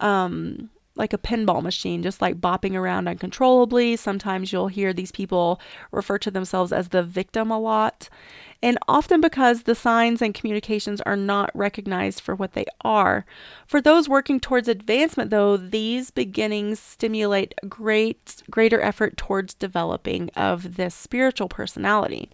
um, 0.00 0.70
like 0.94 1.12
a 1.12 1.18
pinball 1.18 1.62
machine, 1.62 2.02
just 2.02 2.20
like 2.20 2.40
bopping 2.40 2.74
around 2.74 3.08
uncontrollably. 3.08 3.96
Sometimes 3.96 4.52
you'll 4.52 4.68
hear 4.68 4.92
these 4.92 5.12
people 5.12 5.60
refer 5.90 6.18
to 6.18 6.30
themselves 6.30 6.72
as 6.72 6.88
the 6.88 7.02
victim 7.02 7.50
a 7.50 7.58
lot. 7.58 8.08
And 8.62 8.78
often 8.86 9.20
because 9.20 9.62
the 9.62 9.74
signs 9.74 10.22
and 10.22 10.34
communications 10.34 11.00
are 11.00 11.16
not 11.16 11.50
recognized 11.54 12.20
for 12.20 12.34
what 12.34 12.52
they 12.52 12.66
are. 12.82 13.24
For 13.66 13.80
those 13.80 14.08
working 14.08 14.38
towards 14.38 14.68
advancement, 14.68 15.30
though, 15.30 15.56
these 15.56 16.10
beginnings 16.10 16.78
stimulate 16.78 17.54
great 17.68 18.42
greater 18.50 18.80
effort 18.80 19.16
towards 19.16 19.54
developing 19.54 20.30
of 20.36 20.76
this 20.76 20.94
spiritual 20.94 21.48
personality. 21.48 22.30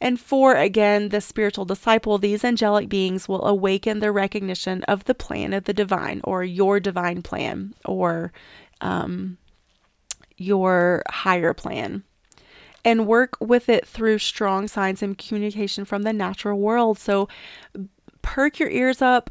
And 0.00 0.18
for, 0.18 0.54
again, 0.54 1.10
the 1.10 1.20
spiritual 1.20 1.66
disciple, 1.66 2.16
these 2.16 2.42
angelic 2.42 2.88
beings 2.88 3.28
will 3.28 3.44
awaken 3.44 3.98
their 3.98 4.12
recognition 4.12 4.82
of 4.84 5.04
the 5.04 5.14
plan 5.14 5.52
of 5.52 5.64
the 5.64 5.74
divine 5.74 6.20
or 6.24 6.42
your 6.42 6.80
divine 6.80 7.20
plan 7.20 7.74
or 7.84 8.32
um, 8.80 9.36
your 10.38 11.02
higher 11.10 11.52
plan 11.52 12.02
and 12.82 13.06
work 13.06 13.36
with 13.40 13.68
it 13.68 13.86
through 13.86 14.18
strong 14.18 14.66
signs 14.66 15.02
and 15.02 15.18
communication 15.18 15.84
from 15.84 16.02
the 16.02 16.14
natural 16.14 16.58
world. 16.58 16.98
So 16.98 17.28
perk 18.22 18.58
your 18.58 18.70
ears 18.70 19.02
up, 19.02 19.30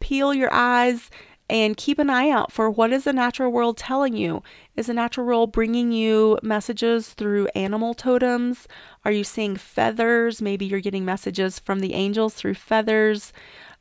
peel 0.00 0.34
your 0.34 0.52
eyes, 0.52 1.10
and 1.48 1.76
keep 1.76 1.98
an 1.98 2.10
eye 2.10 2.30
out 2.30 2.50
for 2.50 2.70
what 2.70 2.92
is 2.92 3.04
the 3.04 3.12
natural 3.12 3.52
world 3.52 3.76
telling 3.76 4.16
you. 4.16 4.42
Is 4.76 4.86
the 4.86 4.94
natural 4.94 5.26
world 5.26 5.52
bringing 5.52 5.92
you 5.92 6.38
messages 6.42 7.10
through 7.10 7.48
animal 7.54 7.94
totems? 7.94 8.66
Are 9.04 9.12
you 9.12 9.24
seeing 9.24 9.56
feathers? 9.56 10.40
Maybe 10.40 10.64
you're 10.64 10.80
getting 10.80 11.04
messages 11.04 11.58
from 11.58 11.80
the 11.80 11.94
angels 11.94 12.34
through 12.34 12.54
feathers. 12.54 13.32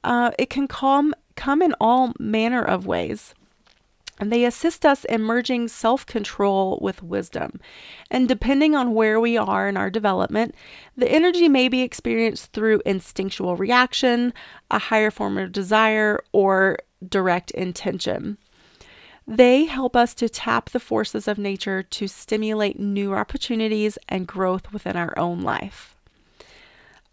Uh, 0.03 0.31
it 0.37 0.49
can 0.49 0.67
come 0.67 1.13
come 1.35 1.61
in 1.61 1.73
all 1.79 2.13
manner 2.19 2.61
of 2.61 2.85
ways. 2.85 3.33
And 4.19 4.31
they 4.31 4.45
assist 4.45 4.85
us 4.85 5.03
in 5.05 5.23
merging 5.23 5.67
self 5.67 6.05
control 6.05 6.77
with 6.79 7.01
wisdom. 7.01 7.59
And 8.11 8.27
depending 8.27 8.75
on 8.75 8.93
where 8.93 9.19
we 9.19 9.35
are 9.35 9.67
in 9.67 9.77
our 9.77 9.89
development, 9.89 10.53
the 10.95 11.11
energy 11.11 11.49
may 11.49 11.67
be 11.67 11.81
experienced 11.81 12.53
through 12.53 12.83
instinctual 12.85 13.55
reaction, 13.55 14.31
a 14.69 14.77
higher 14.77 15.09
form 15.09 15.39
of 15.39 15.51
desire, 15.51 16.19
or 16.33 16.77
direct 17.07 17.51
intention. 17.51 18.37
They 19.27 19.65
help 19.65 19.95
us 19.95 20.13
to 20.15 20.27
tap 20.27 20.71
the 20.71 20.79
forces 20.79 21.27
of 21.27 21.37
nature 21.37 21.83
to 21.83 22.07
stimulate 22.07 22.79
new 22.79 23.13
opportunities 23.13 23.97
and 24.09 24.27
growth 24.27 24.73
within 24.73 24.97
our 24.97 25.17
own 25.17 25.41
life. 25.41 25.95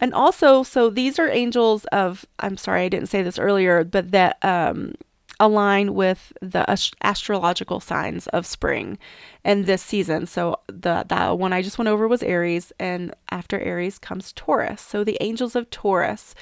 And 0.01 0.15
also, 0.15 0.63
so 0.63 0.91
these 0.91 1.19
are 1.19 1.29
angels 1.29 1.85
of, 1.87 2.25
I'm 2.39 2.57
sorry, 2.57 2.83
I 2.83 2.89
didn't 2.89 3.09
say 3.09 3.23
this 3.23 3.39
earlier, 3.39 3.85
but 3.85 4.13
that 4.13 4.43
um, 4.45 4.95
align 5.41 5.95
with 5.95 6.33
the 6.41 6.69
ast- 6.71 6.97
astrological 7.03 7.81
signs 7.81 8.27
of 8.29 8.47
spring 8.47 8.99
and 9.45 9.67
this 9.67 9.83
season. 9.83 10.27
So 10.27 10.61
the 10.67 11.05
that 11.09 11.39
one 11.39 11.53
I 11.53 11.63
just 11.63 11.79
went 11.79 11.89
over 11.89 12.09
was 12.09 12.23
Aries, 12.23 12.73
and 12.79 13.15
after 13.31 13.59
Aries 13.59 13.99
comes 13.99 14.33
Taurus. 14.33 14.81
So 14.81 15.05
the 15.05 15.19
angels 15.21 15.55
of 15.55 15.71
Taurus. 15.71 16.35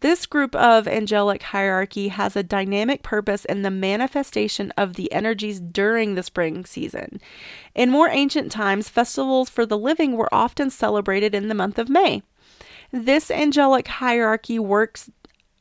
This 0.00 0.24
group 0.24 0.56
of 0.56 0.88
angelic 0.88 1.42
hierarchy 1.42 2.08
has 2.08 2.34
a 2.34 2.42
dynamic 2.42 3.02
purpose 3.02 3.44
in 3.44 3.60
the 3.60 3.70
manifestation 3.70 4.72
of 4.76 4.94
the 4.94 5.12
energies 5.12 5.60
during 5.60 6.14
the 6.14 6.22
spring 6.22 6.64
season. 6.64 7.20
In 7.74 7.90
more 7.90 8.08
ancient 8.08 8.50
times, 8.50 8.88
festivals 8.88 9.50
for 9.50 9.66
the 9.66 9.78
living 9.78 10.16
were 10.16 10.32
often 10.34 10.70
celebrated 10.70 11.34
in 11.34 11.48
the 11.48 11.54
month 11.54 11.78
of 11.78 11.90
May. 11.90 12.22
This 12.90 13.30
angelic 13.30 13.88
hierarchy 13.88 14.58
works 14.58 15.10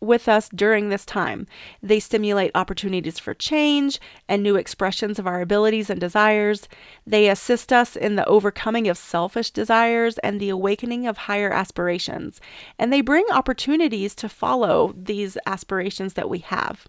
with 0.01 0.27
us 0.27 0.49
during 0.49 0.89
this 0.89 1.05
time. 1.05 1.47
They 1.81 1.99
stimulate 1.99 2.51
opportunities 2.55 3.19
for 3.19 3.33
change 3.33 3.99
and 4.27 4.41
new 4.41 4.55
expressions 4.55 5.19
of 5.19 5.27
our 5.27 5.41
abilities 5.41 5.89
and 5.89 5.99
desires. 5.99 6.67
They 7.05 7.29
assist 7.29 7.73
us 7.73 7.95
in 7.95 8.15
the 8.15 8.25
overcoming 8.25 8.87
of 8.87 8.97
selfish 8.97 9.51
desires 9.51 10.17
and 10.19 10.39
the 10.39 10.49
awakening 10.49 11.07
of 11.07 11.17
higher 11.17 11.51
aspirations. 11.51 12.39
And 12.77 12.93
they 12.93 13.01
bring 13.01 13.25
opportunities 13.31 14.15
to 14.15 14.29
follow 14.29 14.93
these 14.95 15.37
aspirations 15.45 16.13
that 16.13 16.29
we 16.29 16.39
have. 16.39 16.87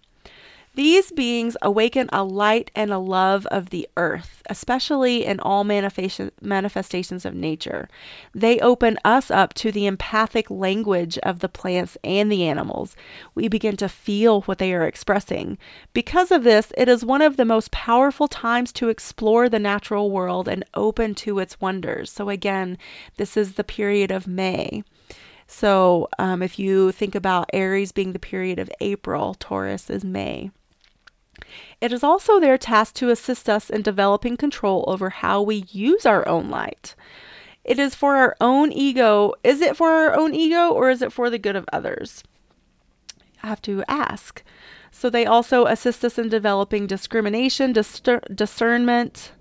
These 0.81 1.13
beings 1.13 1.59
awaken 1.61 2.09
a 2.11 2.25
light 2.25 2.71
and 2.75 2.91
a 2.91 2.97
love 2.97 3.45
of 3.49 3.69
the 3.69 3.87
earth, 3.99 4.43
especially 4.49 5.27
in 5.27 5.39
all 5.39 5.63
manifestations 5.63 7.27
of 7.27 7.35
nature. 7.35 7.87
They 8.35 8.59
open 8.61 8.97
us 9.05 9.31
up 9.31 9.53
to 9.57 9.71
the 9.71 9.85
empathic 9.85 10.51
language 10.51 11.19
of 11.19 11.41
the 11.41 11.51
plants 11.51 11.99
and 12.03 12.33
the 12.33 12.45
animals. 12.45 12.97
We 13.35 13.47
begin 13.47 13.77
to 13.77 13.91
feel 13.91 14.41
what 14.41 14.57
they 14.57 14.73
are 14.73 14.87
expressing. 14.87 15.59
Because 15.93 16.31
of 16.31 16.45
this, 16.45 16.73
it 16.79 16.89
is 16.89 17.05
one 17.05 17.21
of 17.21 17.37
the 17.37 17.45
most 17.45 17.71
powerful 17.73 18.27
times 18.27 18.73
to 18.73 18.89
explore 18.89 19.51
the 19.51 19.59
natural 19.59 20.11
world 20.11 20.49
and 20.49 20.65
open 20.73 21.15
to 21.17 21.41
its 21.41 21.61
wonders. 21.61 22.11
So, 22.11 22.31
again, 22.31 22.79
this 23.19 23.37
is 23.37 23.57
the 23.57 23.65
period 23.65 24.11
of 24.11 24.27
May. 24.27 24.83
So, 25.47 26.09
um, 26.19 26.43
if 26.43 26.59
you 26.59 26.91
think 26.91 27.15
about 27.15 27.51
Aries 27.53 27.93
being 27.93 28.15
the 28.15 28.19
period 28.19 28.59
of 28.59 28.71
April, 28.81 29.35
Taurus 29.35 29.91
is 29.91 30.07
May. 30.07 30.51
It 31.81 31.93
is 31.93 32.03
also 32.03 32.39
their 32.39 32.59
task 32.59 32.95
to 32.97 33.11
assist 33.11 33.49
us 33.49 33.71
in 33.71 33.83
developing 33.83 34.37
control 34.37 34.85
over 34.87 35.11
how 35.11 35.43
we 35.43 35.65
use 35.71 36.07
our 36.07 36.27
own 36.29 36.51
light. 36.51 36.95
It 37.65 37.79
is 37.79 37.95
for 37.95 38.17
our 38.17 38.37
own 38.41 38.73
ego. 38.73 39.35
Is 39.45 39.61
it 39.61 39.77
for 39.77 39.91
our 39.91 40.15
own 40.15 40.35
ego 40.35 40.71
or 40.71 40.91
is 40.91 41.03
it 41.03 41.13
for 41.13 41.31
the 41.31 41.39
good 41.39 41.57
of 41.57 41.69
others? 41.73 42.25
I 43.43 43.49
have 43.49 43.63
to 43.63 43.85
ask. 43.89 44.43
So 44.91 45.09
they 45.09 45.25
also 45.27 45.67
assist 45.67 46.05
us 46.05 46.19
in 46.19 46.29
developing 46.29 46.87
discrimination, 46.87 47.73
discernment, 47.73 49.33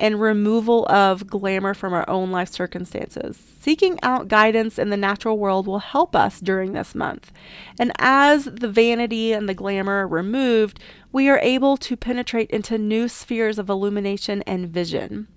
and 0.00 0.20
removal 0.20 0.86
of 0.86 1.26
glamour 1.26 1.74
from 1.74 1.92
our 1.92 2.08
own 2.08 2.32
life 2.32 2.48
circumstances. 2.48 3.38
Seeking 3.60 3.98
out 4.02 4.28
guidance 4.28 4.78
in 4.78 4.88
the 4.88 4.96
natural 4.96 5.38
world 5.38 5.66
will 5.66 5.78
help 5.78 6.16
us 6.16 6.40
during 6.40 6.72
this 6.72 6.94
month. 6.94 7.30
And 7.78 7.92
as 7.98 8.46
the 8.46 8.68
vanity 8.68 9.32
and 9.32 9.48
the 9.48 9.54
glamour 9.54 10.02
are 10.02 10.08
removed, 10.08 10.80
we 11.12 11.28
are 11.28 11.38
able 11.40 11.76
to 11.76 11.96
penetrate 11.96 12.50
into 12.50 12.78
new 12.78 13.06
spheres 13.08 13.58
of 13.58 13.68
illumination 13.68 14.42
and 14.42 14.68
vision. 14.68 15.28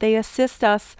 They 0.00 0.16
assist 0.16 0.64
us 0.64 0.96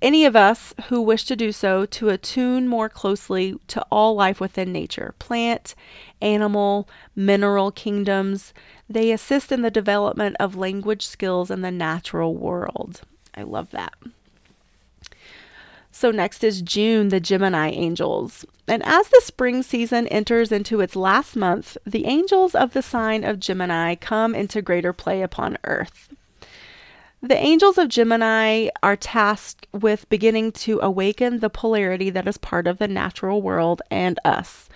any 0.00 0.24
of 0.24 0.36
us 0.36 0.74
who 0.88 1.02
wish 1.02 1.24
to 1.24 1.36
do 1.36 1.52
so 1.52 1.84
to 1.86 2.08
attune 2.08 2.68
more 2.68 2.88
closely 2.88 3.56
to 3.68 3.84
all 3.90 4.14
life 4.14 4.40
within 4.40 4.72
nature 4.72 5.14
plant, 5.18 5.74
animal, 6.20 6.88
mineral 7.16 7.70
kingdoms. 7.70 8.52
They 8.88 9.10
assist 9.10 9.52
in 9.52 9.62
the 9.62 9.70
development 9.70 10.36
of 10.40 10.56
language 10.56 11.06
skills 11.06 11.50
in 11.50 11.62
the 11.62 11.70
natural 11.70 12.34
world. 12.34 13.02
I 13.34 13.42
love 13.42 13.70
that. 13.70 13.94
So, 15.90 16.12
next 16.12 16.44
is 16.44 16.62
June, 16.62 17.08
the 17.08 17.18
Gemini 17.18 17.70
angels. 17.70 18.46
And 18.68 18.84
as 18.84 19.08
the 19.08 19.20
spring 19.24 19.62
season 19.64 20.06
enters 20.08 20.52
into 20.52 20.80
its 20.80 20.94
last 20.94 21.34
month, 21.34 21.76
the 21.84 22.06
angels 22.06 22.54
of 22.54 22.72
the 22.72 22.82
sign 22.82 23.24
of 23.24 23.40
Gemini 23.40 23.96
come 23.96 24.34
into 24.34 24.62
greater 24.62 24.92
play 24.92 25.22
upon 25.22 25.58
earth. 25.64 26.08
The 27.20 27.36
angels 27.36 27.78
of 27.78 27.88
Gemini 27.88 28.68
are 28.82 28.96
tasked 28.96 29.66
with 29.72 30.08
beginning 30.08 30.52
to 30.52 30.78
awaken 30.80 31.40
the 31.40 31.50
polarity 31.50 32.10
that 32.10 32.28
is 32.28 32.38
part 32.38 32.66
of 32.68 32.78
the 32.78 32.86
natural 32.86 33.42
world 33.42 33.82
and 33.90 34.20
us. 34.24 34.68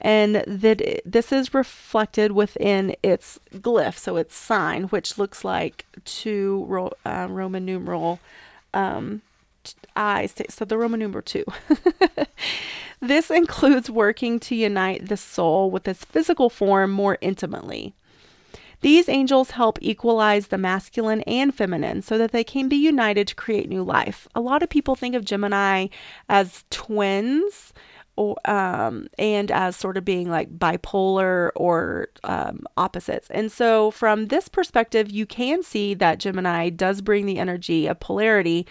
And 0.00 0.36
that 0.46 1.02
this 1.04 1.30
is 1.30 1.52
reflected 1.52 2.32
within 2.32 2.96
its 3.02 3.38
glyph, 3.52 3.98
so 3.98 4.16
its 4.16 4.34
sign, 4.34 4.84
which 4.84 5.18
looks 5.18 5.44
like 5.44 5.84
two 6.06 6.90
uh, 7.04 7.26
Roman 7.28 7.66
numeral 7.66 8.18
um, 8.72 9.20
eyes. 9.94 10.34
So 10.48 10.64
the 10.64 10.78
Roman 10.78 11.00
numeral 11.00 11.22
two. 11.22 11.44
this 13.00 13.30
includes 13.30 13.90
working 13.90 14.40
to 14.40 14.54
unite 14.54 15.08
the 15.08 15.18
soul 15.18 15.70
with 15.70 15.86
its 15.86 16.02
physical 16.02 16.48
form 16.48 16.92
more 16.92 17.18
intimately. 17.20 17.92
These 18.80 19.08
angels 19.08 19.52
help 19.52 19.78
equalize 19.80 20.48
the 20.48 20.58
masculine 20.58 21.20
and 21.22 21.54
feminine 21.54 22.02
so 22.02 22.16
that 22.18 22.32
they 22.32 22.44
can 22.44 22.68
be 22.68 22.76
united 22.76 23.28
to 23.28 23.34
create 23.34 23.68
new 23.68 23.82
life. 23.82 24.26
A 24.34 24.40
lot 24.40 24.62
of 24.62 24.68
people 24.70 24.94
think 24.94 25.14
of 25.14 25.24
Gemini 25.24 25.88
as 26.28 26.64
twins 26.70 27.72
or, 28.16 28.36
um, 28.44 29.06
and 29.18 29.50
as 29.50 29.76
sort 29.76 29.96
of 29.96 30.04
being 30.04 30.28
like 30.28 30.58
bipolar 30.58 31.50
or 31.54 32.08
um, 32.24 32.66
opposites. 32.76 33.28
And 33.30 33.50
so, 33.50 33.90
from 33.90 34.26
this 34.26 34.48
perspective, 34.48 35.10
you 35.10 35.26
can 35.26 35.62
see 35.62 35.94
that 35.94 36.18
Gemini 36.18 36.68
does 36.70 37.00
bring 37.00 37.24
the 37.26 37.38
energy 37.38 37.86
of 37.86 38.00
polarity, 38.00 38.66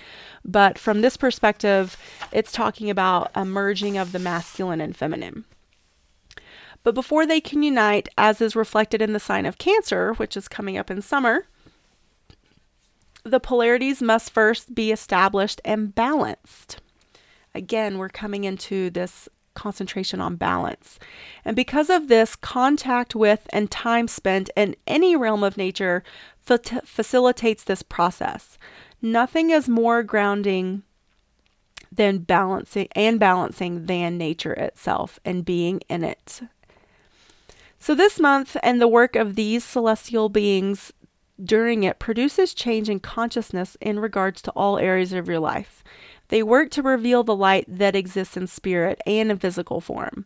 but 0.46 0.78
from 0.78 1.02
this 1.02 1.18
perspective, 1.18 1.98
it's 2.32 2.52
talking 2.52 2.90
about 2.90 3.32
a 3.34 3.46
merging 3.46 3.98
of 3.98 4.12
the 4.12 4.20
masculine 4.20 4.82
and 4.82 4.96
feminine. 4.96 5.46
But 6.84 6.96
before 6.96 7.26
they 7.26 7.42
can 7.42 7.62
unite, 7.62 8.10
as 8.18 8.42
is 8.42 8.56
reflected 8.56 9.02
in 9.02 9.14
the 9.14 9.20
sign 9.20 9.46
of 9.46 9.58
Cancer, 9.58 10.14
which 10.14 10.38
is 10.38 10.48
coming 10.48 10.78
up 10.78 10.90
in 10.90 11.02
summer, 11.02 11.46
the 13.24 13.40
polarities 13.40 14.02
must 14.02 14.32
first 14.32 14.74
be 14.74 14.92
established 14.92 15.62
and 15.66 15.94
balanced. 15.94 16.80
Again, 17.54 17.98
we're 17.98 18.10
coming 18.10 18.44
into 18.44 18.90
this 18.90 19.28
concentration 19.56 20.22
on 20.22 20.38
balance. 20.38 21.00
And 21.44 21.56
because 21.56 21.90
of 21.90 22.08
this, 22.08 22.36
contact 22.36 23.14
with 23.14 23.48
and 23.52 23.70
time 23.70 24.08
spent 24.08 24.50
in 24.56 24.76
any 24.88 25.16
realm 25.16 25.44
of 25.44 25.58
nature 25.58 26.04
fa- 26.42 26.82
facilitates 26.86 27.64
this 27.64 27.84
process. 27.84 28.58
Nothing 29.02 29.50
is 29.50 29.68
more 29.68 30.02
grounding 30.02 30.84
than 31.92 32.20
balancing 32.20 32.88
and 32.94 33.20
balancing 33.20 33.86
than 33.88 34.18
nature 34.18 34.54
itself 34.54 35.20
and 35.26 35.44
being 35.44 35.82
in 35.90 36.04
it. 36.04 36.42
So, 37.80 37.96
this 37.96 38.20
month 38.20 38.58
and 38.62 38.82
the 38.82 38.88
work 38.88 39.16
of 39.16 39.36
these 39.36 39.64
celestial 39.64 40.28
beings 40.30 40.92
during 41.42 41.84
it 41.84 42.00
produces 42.00 42.54
change 42.54 42.90
in 42.90 43.00
consciousness 43.00 43.78
in 43.80 44.00
regards 44.00 44.42
to 44.42 44.52
all 44.52 44.78
areas 44.78 45.14
of 45.14 45.30
your 45.30 45.40
life. 45.40 45.84
They 46.28 46.44
work 46.44 46.70
to 46.72 46.84
reveal 46.84 47.24
the 47.24 47.36
light 47.36 47.66
that 47.68 47.96
exists 47.96 48.38
in 48.38 48.48
spirit 48.48 49.02
and 49.06 49.32
in 49.32 49.38
physical 49.38 49.82
form. 49.82 50.26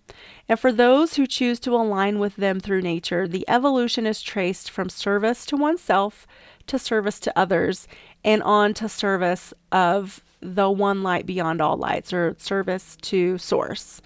And 0.49 0.59
for 0.59 0.71
those 0.71 1.13
who 1.13 1.27
choose 1.27 1.59
to 1.61 1.75
align 1.75 2.19
with 2.19 2.35
them 2.35 2.59
through 2.59 2.81
nature, 2.81 3.27
the 3.27 3.45
evolution 3.47 4.05
is 4.05 4.21
traced 4.21 4.69
from 4.69 4.89
service 4.89 5.45
to 5.45 5.55
oneself 5.55 6.27
to 6.67 6.79
service 6.79 7.19
to 7.21 7.39
others 7.39 7.87
and 8.23 8.41
on 8.43 8.73
to 8.73 8.89
service 8.89 9.53
of 9.71 10.23
the 10.41 10.69
one 10.69 11.03
light 11.03 11.25
beyond 11.25 11.61
all 11.61 11.77
lights 11.77 12.11
or 12.11 12.35
service 12.37 12.97
to 13.01 13.37
source. 13.37 14.01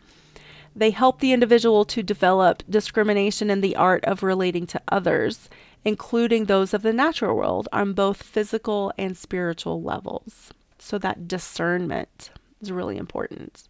They 0.78 0.92
help 0.92 1.20
the 1.22 1.34
individual 1.34 1.86
to 1.86 2.04
develop 2.04 2.62
discrimination 2.70 3.50
in 3.50 3.62
the 3.62 3.76
art 3.76 4.06
of 4.06 4.22
relating 4.22 4.68
to 4.68 4.82
others, 4.90 5.50
including 5.84 6.46
those 6.46 6.72
of 6.72 6.84
the 6.84 6.94
natural 6.94 7.36
world, 7.36 7.68
on 7.74 7.94
both 7.94 8.22
physical 8.22 8.94
and 8.96 9.18
spiritual 9.18 9.82
levels. 9.82 10.54
So 10.78 11.00
that 11.00 11.28
discernment 11.28 12.30
is 12.62 12.72
really 12.72 12.98
important. 12.98 13.68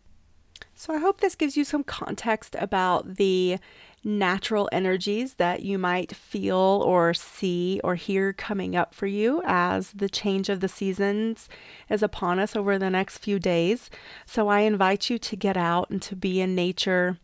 So 0.76 0.93
I 0.93 0.98
hope 0.98 1.22
this 1.22 1.36
gives 1.36 1.56
you 1.56 1.63
some 1.63 1.86
context 1.86 2.58
about 2.60 3.15
the 3.15 3.58
natural 4.04 4.70
energies 4.72 5.36
that 5.36 5.64
you 5.64 5.78
might 5.78 6.16
feel 6.16 6.84
or 6.86 7.14
see 7.14 7.82
or 7.84 7.96
hear 7.96 8.32
coming 8.34 8.76
up 8.76 8.94
for 8.94 9.08
you 9.08 9.42
as 9.46 9.92
the 9.92 10.10
change 10.10 10.50
of 10.50 10.60
the 10.60 10.68
seasons 10.68 11.50
is 11.90 12.04
upon 12.04 12.40
us 12.40 12.56
over 12.56 12.78
the 12.78 12.90
next 12.90 13.18
few 13.18 13.40
days. 13.40 13.90
So 14.26 14.48
I 14.48 14.62
invite 14.62 15.10
you 15.10 15.18
to 15.18 15.36
get 15.36 15.58
out 15.58 15.90
and 15.90 16.02
to 16.04 16.16
be 16.16 16.40
in 16.40 16.56
nature 16.56 17.18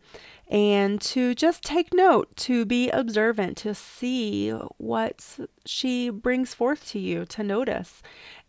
and 0.48 1.00
to 1.00 1.34
just 1.34 1.62
take 1.62 1.94
note, 1.94 2.36
to 2.36 2.66
be 2.66 2.90
observant, 2.90 3.56
to 3.58 3.74
see 3.74 4.50
what 4.76 5.38
she 5.64 6.10
brings 6.10 6.52
forth 6.52 6.86
to 6.90 6.98
you, 6.98 7.24
to 7.26 7.42
notice. 7.42 8.02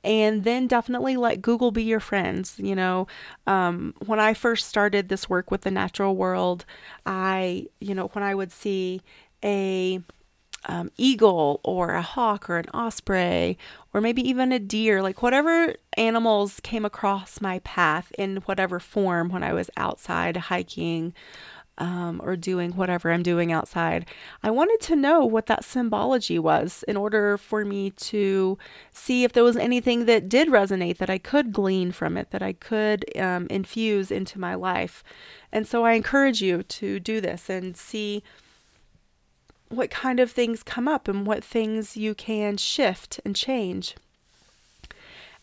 And 0.05 0.43
then 0.43 0.67
definitely 0.67 1.17
let 1.17 1.41
Google 1.41 1.71
be 1.71 1.83
your 1.83 1.99
friends. 1.99 2.55
You 2.57 2.75
know, 2.75 3.07
um, 3.47 3.95
when 4.05 4.19
I 4.19 4.35
first 4.35 4.69
started 4.69 5.09
this 5.09 5.27
work 5.27 5.49
with 5.49 5.61
the 5.61 5.71
natural 5.71 6.15
world, 6.15 6.63
I, 7.07 7.65
you 7.79 7.95
know, 7.95 8.07
when 8.09 8.23
I 8.23 8.35
would 8.35 8.51
see 8.51 9.01
a 9.43 9.99
um, 10.67 10.91
eagle 10.97 11.59
or 11.63 11.91
a 11.91 12.01
hawk 12.01 12.49
or 12.49 12.57
an 12.57 12.69
osprey 12.69 13.57
or 13.93 14.01
maybe 14.01 14.27
even 14.27 14.51
a 14.51 14.59
deer, 14.59 15.01
like 15.01 15.21
whatever 15.21 15.75
animals 15.97 16.59
came 16.61 16.85
across 16.85 17.41
my 17.41 17.59
path 17.59 18.11
in 18.17 18.37
whatever 18.37 18.79
form 18.79 19.29
when 19.29 19.43
I 19.43 19.53
was 19.53 19.69
outside 19.77 20.37
hiking 20.37 21.13
um, 21.77 22.21
or 22.23 22.35
doing 22.35 22.71
whatever 22.71 23.11
I'm 23.11 23.23
doing 23.23 23.51
outside, 23.51 24.05
I 24.43 24.51
wanted 24.51 24.79
to 24.81 24.95
know 24.95 25.25
what 25.25 25.47
that 25.47 25.65
symbology 25.65 26.39
was 26.39 26.83
in 26.87 26.97
order 26.97 27.37
for 27.37 27.65
me 27.65 27.91
to 27.91 28.57
see 28.91 29.23
if 29.23 29.33
there 29.33 29.43
was 29.43 29.57
anything 29.57 30.05
that 30.05 30.29
did 30.29 30.47
resonate 30.47 30.97
that 30.97 31.09
I 31.09 31.17
could 31.17 31.51
glean 31.51 31.91
from 31.91 32.17
it, 32.17 32.31
that 32.31 32.41
I 32.41 32.53
could 32.53 33.05
um, 33.17 33.47
infuse 33.49 34.11
into 34.11 34.39
my 34.39 34.55
life. 34.55 35.03
And 35.51 35.67
so 35.67 35.85
I 35.85 35.93
encourage 35.93 36.41
you 36.41 36.63
to 36.63 36.99
do 36.99 37.21
this 37.21 37.49
and 37.49 37.75
see 37.75 38.23
what 39.69 39.89
kind 39.89 40.19
of 40.19 40.31
things 40.31 40.63
come 40.63 40.87
up 40.87 41.07
and 41.07 41.25
what 41.25 41.43
things 41.43 41.97
you 41.97 42.13
can 42.15 42.57
shift 42.57 43.19
and 43.25 43.35
change. 43.35 43.95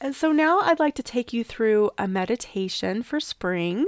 And 0.01 0.17
so 0.17 0.33
now 0.33 0.61
I'd 0.61 0.81
like 0.81 0.95
to 0.97 1.03
take 1.03 1.33
you 1.33 1.45
through 1.45 1.91
a 1.97 2.09
meditation 2.09 3.03
for 3.03 3.21
spring. 3.21 3.87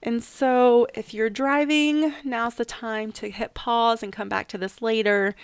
And 0.00 0.22
so, 0.22 0.86
if 0.94 1.12
you're 1.12 1.30
driving, 1.30 2.14
now's 2.22 2.54
the 2.54 2.64
time 2.64 3.10
to 3.12 3.30
hit 3.30 3.54
pause 3.54 4.00
and 4.00 4.12
come 4.12 4.28
back 4.28 4.46
to 4.48 4.58
this 4.58 4.80
later. 4.80 5.34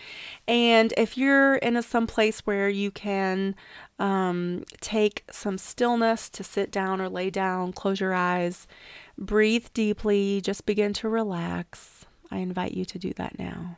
And 0.46 0.94
if 0.96 1.18
you're 1.18 1.56
in 1.56 1.76
a 1.76 1.82
some 1.82 2.06
place 2.06 2.40
where 2.40 2.68
you 2.68 2.92
can 2.92 3.56
um, 3.98 4.62
take 4.80 5.24
some 5.30 5.58
stillness 5.58 6.30
to 6.30 6.44
sit 6.44 6.70
down 6.70 7.00
or 7.00 7.08
lay 7.08 7.30
down, 7.30 7.72
close 7.72 7.98
your 7.98 8.14
eyes, 8.14 8.68
breathe 9.18 9.66
deeply, 9.74 10.40
just 10.40 10.66
begin 10.66 10.92
to 10.94 11.08
relax. 11.08 12.06
I 12.30 12.38
invite 12.38 12.74
you 12.74 12.84
to 12.84 12.98
do 12.98 13.12
that 13.14 13.36
now. 13.38 13.76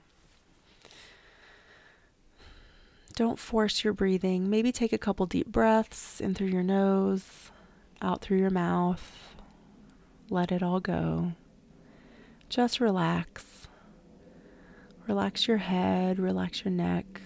Don't 3.15 3.39
force 3.39 3.83
your 3.83 3.95
breathing. 3.95 4.51
Maybe 4.51 4.73
take 4.73 4.93
a 4.93 4.99
couple 4.99 5.25
deep 5.25 5.47
breaths 5.47 6.21
in 6.21 6.35
through 6.35 6.49
your 6.49 6.63
nose, 6.63 7.51
out 8.03 8.21
through 8.21 8.39
your 8.39 8.51
mouth 8.51 9.36
let 10.31 10.51
it 10.53 10.63
all 10.63 10.81
go. 10.81 11.33
Just 12.49 12.81
relax. 12.81 13.69
Relax 15.07 15.47
your 15.47 15.59
head, 15.59 16.19
relax 16.19 16.65
your 16.65 16.73
neck, 16.73 17.21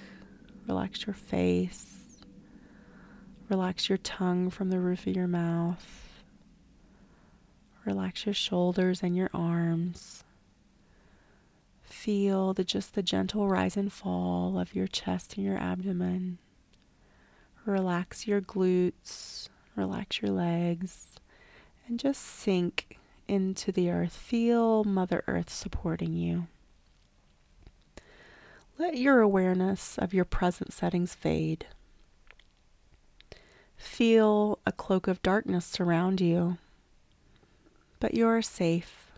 relax 0.68 1.06
your 1.06 1.14
face, 1.14 2.20
relax 3.48 3.88
your 3.88 3.96
tongue 3.98 4.50
from 4.50 4.68
the 4.68 4.78
roof 4.78 5.06
of 5.06 5.16
your 5.16 5.26
mouth, 5.26 6.22
relax 7.86 8.26
your 8.26 8.34
shoulders 8.34 9.02
and 9.02 9.16
your 9.16 9.30
arms. 9.32 10.24
Feel 11.82 12.52
the 12.52 12.64
just 12.64 12.94
the 12.94 13.02
gentle 13.02 13.48
rise 13.48 13.78
and 13.78 13.90
fall 13.90 14.58
of 14.58 14.74
your 14.74 14.86
chest 14.86 15.36
and 15.38 15.46
your 15.46 15.56
abdomen. 15.56 16.36
Relax 17.64 18.26
your 18.26 18.42
glutes, 18.42 19.48
relax 19.74 20.20
your 20.20 20.32
legs 20.32 21.09
and 21.90 21.98
just 21.98 22.22
sink 22.22 22.98
into 23.26 23.72
the 23.72 23.90
earth. 23.90 24.14
Feel 24.14 24.84
Mother 24.84 25.24
Earth 25.26 25.50
supporting 25.50 26.14
you. 26.14 26.46
Let 28.78 28.96
your 28.96 29.20
awareness 29.20 29.98
of 29.98 30.14
your 30.14 30.24
present 30.24 30.72
settings 30.72 31.14
fade. 31.14 31.66
Feel 33.76 34.60
a 34.64 34.72
cloak 34.72 35.08
of 35.08 35.20
darkness 35.22 35.66
surround 35.66 36.20
you, 36.20 36.58
but 37.98 38.14
you 38.14 38.26
are 38.28 38.40
safe. 38.40 39.10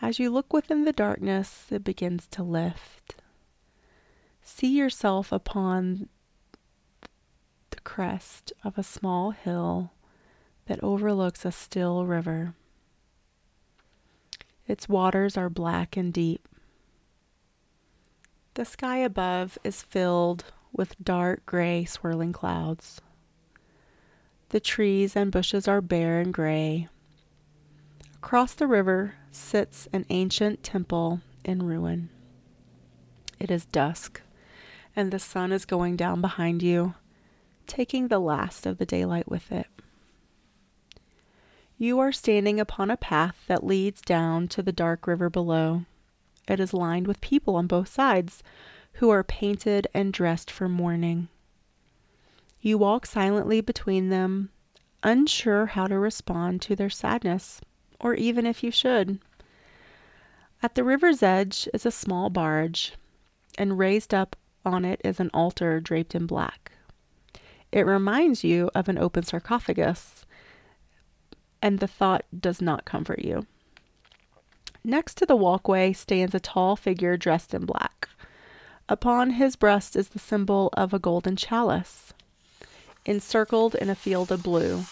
As 0.00 0.18
you 0.20 0.30
look 0.30 0.52
within 0.52 0.84
the 0.84 0.92
darkness, 0.92 1.66
it 1.70 1.82
begins 1.82 2.26
to 2.28 2.42
lift. 2.42 3.16
See 4.42 4.78
yourself 4.78 5.32
upon 5.32 6.08
crest 7.84 8.52
of 8.64 8.76
a 8.78 8.82
small 8.82 9.30
hill 9.30 9.92
that 10.66 10.82
overlooks 10.82 11.44
a 11.44 11.52
still 11.52 12.06
river. 12.06 12.54
Its 14.66 14.88
waters 14.88 15.36
are 15.36 15.50
black 15.50 15.96
and 15.96 16.12
deep. 16.12 16.46
The 18.54 18.64
sky 18.64 18.98
above 18.98 19.58
is 19.64 19.82
filled 19.82 20.44
with 20.72 21.02
dark 21.02 21.44
gray 21.46 21.84
swirling 21.84 22.32
clouds. 22.32 23.00
The 24.50 24.60
trees 24.60 25.16
and 25.16 25.32
bushes 25.32 25.66
are 25.66 25.80
bare 25.80 26.20
and 26.20 26.32
gray. 26.32 26.88
Across 28.16 28.54
the 28.54 28.66
river 28.66 29.14
sits 29.32 29.88
an 29.92 30.04
ancient 30.10 30.62
temple 30.62 31.20
in 31.44 31.62
ruin. 31.62 32.10
It 33.38 33.50
is 33.50 33.64
dusk, 33.64 34.20
and 34.94 35.10
the 35.10 35.18
sun 35.18 35.52
is 35.52 35.64
going 35.64 35.96
down 35.96 36.20
behind 36.20 36.62
you, 36.62 36.94
taking 37.70 38.08
the 38.08 38.18
last 38.18 38.66
of 38.66 38.78
the 38.78 38.84
daylight 38.84 39.30
with 39.30 39.52
it. 39.52 39.68
You 41.78 42.00
are 42.00 42.10
standing 42.10 42.58
upon 42.58 42.90
a 42.90 42.96
path 42.96 43.44
that 43.46 43.64
leads 43.64 44.02
down 44.02 44.48
to 44.48 44.62
the 44.62 44.72
dark 44.72 45.06
river 45.06 45.30
below. 45.30 45.84
It 46.48 46.58
is 46.58 46.74
lined 46.74 47.06
with 47.06 47.20
people 47.20 47.54
on 47.54 47.68
both 47.68 47.88
sides 47.88 48.42
who 48.94 49.08
are 49.08 49.22
painted 49.22 49.86
and 49.94 50.12
dressed 50.12 50.50
for 50.50 50.68
mourning. 50.68 51.28
You 52.60 52.76
walk 52.76 53.06
silently 53.06 53.60
between 53.60 54.08
them 54.08 54.50
unsure 55.04 55.66
how 55.66 55.86
to 55.86 55.98
respond 55.98 56.60
to 56.62 56.74
their 56.74 56.90
sadness, 56.90 57.60
or 58.00 58.14
even 58.14 58.46
if 58.46 58.64
you 58.64 58.72
should. 58.72 59.20
At 60.60 60.74
the 60.74 60.84
river's 60.84 61.22
edge 61.22 61.68
is 61.72 61.86
a 61.86 61.92
small 61.92 62.30
barge, 62.30 62.94
and 63.56 63.78
raised 63.78 64.12
up 64.12 64.34
on 64.66 64.84
it 64.84 65.00
is 65.04 65.20
an 65.20 65.30
altar 65.32 65.80
draped 65.80 66.16
in 66.16 66.26
black. 66.26 66.72
It 67.72 67.86
reminds 67.86 68.42
you 68.42 68.70
of 68.74 68.88
an 68.88 68.98
open 68.98 69.22
sarcophagus, 69.22 70.26
and 71.62 71.78
the 71.78 71.86
thought 71.86 72.24
does 72.38 72.60
not 72.60 72.84
comfort 72.84 73.20
you. 73.20 73.46
Next 74.82 75.16
to 75.18 75.26
the 75.26 75.36
walkway 75.36 75.92
stands 75.92 76.34
a 76.34 76.40
tall 76.40 76.74
figure 76.74 77.16
dressed 77.16 77.54
in 77.54 77.66
black. 77.66 78.08
Upon 78.88 79.30
his 79.30 79.54
breast 79.54 79.94
is 79.94 80.08
the 80.08 80.18
symbol 80.18 80.70
of 80.72 80.92
a 80.92 80.98
golden 80.98 81.36
chalice, 81.36 82.12
encircled 83.06 83.74
in 83.74 83.88
a 83.88 83.94
field 83.94 84.32
of 84.32 84.42
blue. 84.42 84.84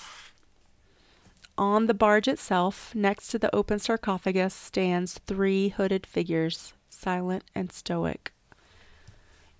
On 1.56 1.86
the 1.86 1.94
barge 1.94 2.28
itself, 2.28 2.94
next 2.94 3.28
to 3.28 3.38
the 3.38 3.52
open 3.52 3.80
sarcophagus, 3.80 4.54
stands 4.54 5.18
three 5.26 5.70
hooded 5.70 6.06
figures, 6.06 6.74
silent 6.88 7.42
and 7.54 7.72
stoic. 7.72 8.32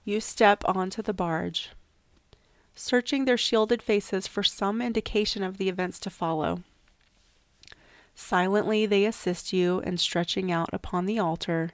You 0.04 0.20
step 0.20 0.62
onto 0.68 1.02
the 1.02 1.12
barge, 1.12 1.70
searching 2.78 3.24
their 3.24 3.36
shielded 3.36 3.82
faces 3.82 4.26
for 4.26 4.42
some 4.42 4.80
indication 4.80 5.42
of 5.42 5.58
the 5.58 5.68
events 5.68 5.98
to 5.98 6.10
follow. 6.10 6.62
Silently, 8.14 8.86
they 8.86 9.04
assist 9.04 9.52
you 9.52 9.80
in 9.80 9.98
stretching 9.98 10.50
out 10.50 10.70
upon 10.72 11.06
the 11.06 11.18
altar, 11.18 11.72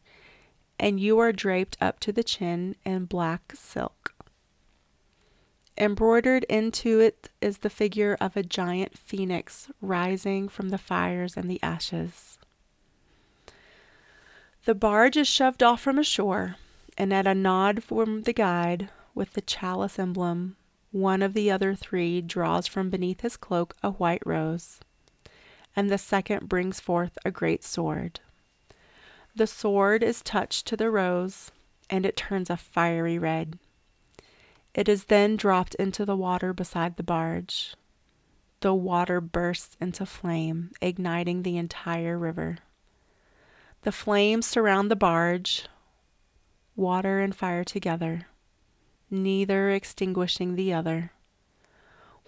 and 0.78 0.98
you 0.98 1.18
are 1.18 1.32
draped 1.32 1.76
up 1.80 2.00
to 2.00 2.12
the 2.12 2.24
chin 2.24 2.74
in 2.84 3.05
black 3.05 3.52
silk. 3.55 4.14
Embroidered 5.76 6.44
into 6.44 7.00
it 7.00 7.30
is 7.40 7.59
the 7.59 7.70
figure 7.70 8.16
of 8.20 8.36
a 8.36 8.42
giant 8.42 8.96
phoenix 8.96 9.70
rising 9.80 10.48
from 10.48 10.68
the 10.68 10.78
fires 10.78 11.36
and 11.36 11.50
the 11.50 11.62
ashes. 11.62 12.38
The 14.64 14.74
barge 14.74 15.16
is 15.16 15.28
shoved 15.28 15.62
off 15.62 15.80
from 15.80 15.98
ashore, 15.98 16.57
and 16.96 17.12
at 17.12 17.26
a 17.26 17.34
nod 17.34 17.82
from 17.82 18.22
the 18.22 18.32
guide 18.32 18.88
with 19.14 19.32
the 19.32 19.42
chalice 19.42 19.98
emblem, 19.98 20.57
one 20.95 21.22
of 21.22 21.34
the 21.34 21.51
other 21.51 21.74
three 21.74 22.22
draws 22.22 22.66
from 22.66 22.88
beneath 22.88 23.20
his 23.20 23.36
cloak 23.36 23.74
a 23.82 23.90
white 23.90 24.22
rose 24.24 24.80
and 25.76 25.90
the 25.90 25.99
second 25.99 26.49
brings 26.49 26.80
forth 26.80 27.18
a 27.24 27.30
great 27.30 27.64
sword. 27.64 28.20
The 29.34 29.47
sword 29.47 30.03
is 30.03 30.22
touched 30.22 30.66
to 30.66 30.76
the 30.76 30.90
rose, 30.90 31.51
and 31.90 32.07
it 32.07 32.16
turns 32.16 32.49
a 32.49 32.57
fiery 32.57 33.18
red. 33.18 33.59
It 34.74 34.88
is 34.88 35.05
then 35.05 35.36
dropped 35.36 35.74
into 35.76 36.05
the 36.05 36.16
water 36.16 36.53
beside 36.53 36.97
the 36.97 37.03
barge. 37.03 37.74
The 38.61 38.74
water 38.74 39.20
bursts 39.20 39.76
into 39.80 40.07
flame, 40.07 40.70
igniting 40.80 41.42
the 41.42 41.57
entire 41.57 42.18
river. 42.18 42.59
The 43.82 43.92
flames 43.92 44.47
surround 44.47 44.90
the 44.90 44.97
barge, 44.97 45.66
water 46.74 47.20
and 47.20 47.34
fire 47.34 47.64
together, 47.64 48.26
neither 49.23 49.71
extinguishing 49.71 50.55
the 50.55 50.73
other. 50.73 51.12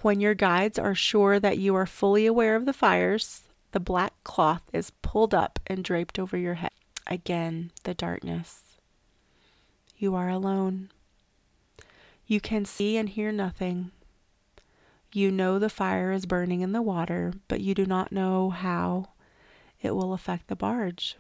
When 0.03 0.21
your 0.21 0.35
guides 0.35 0.79
are 0.79 0.95
sure 0.95 1.41
that 1.41 1.59
you 1.59 1.75
are 1.75 1.87
fully 1.87 2.27
aware 2.27 2.55
of 2.55 2.67
the 2.67 2.73
fires, 2.73 3.43
the 3.73 3.81
black 3.81 4.13
cloth 4.25 4.63
is 4.73 4.93
pulled 5.03 5.35
up 5.35 5.59
and 5.67 5.83
draped 5.83 6.19
over 6.19 6.37
your 6.37 6.55
head. 6.55 6.71
Again, 7.07 7.73
the 7.85 7.95
darkness. 7.95 8.63
You 9.97 10.15
are 10.15 10.29
alone. 10.29 10.91
You 12.27 12.41
can 12.41 12.65
see 12.65 12.97
and 12.97 13.09
hear 13.09 13.33
nothing. 13.33 13.93
You 15.13 15.31
know 15.31 15.59
the 15.59 15.71
fire 15.71 16.13
is 16.13 16.27
burning 16.27 16.61
in 16.61 16.73
the 16.73 16.83
water, 16.83 17.33
but 17.49 17.61
you 17.61 17.75
do 17.75 17.87
not 17.87 18.13
know 18.13 18.51
how 18.51 19.11
it 19.81 19.95
will 19.95 20.13
affect 20.13 20.49
the 20.49 20.57
barge. 20.57 21.17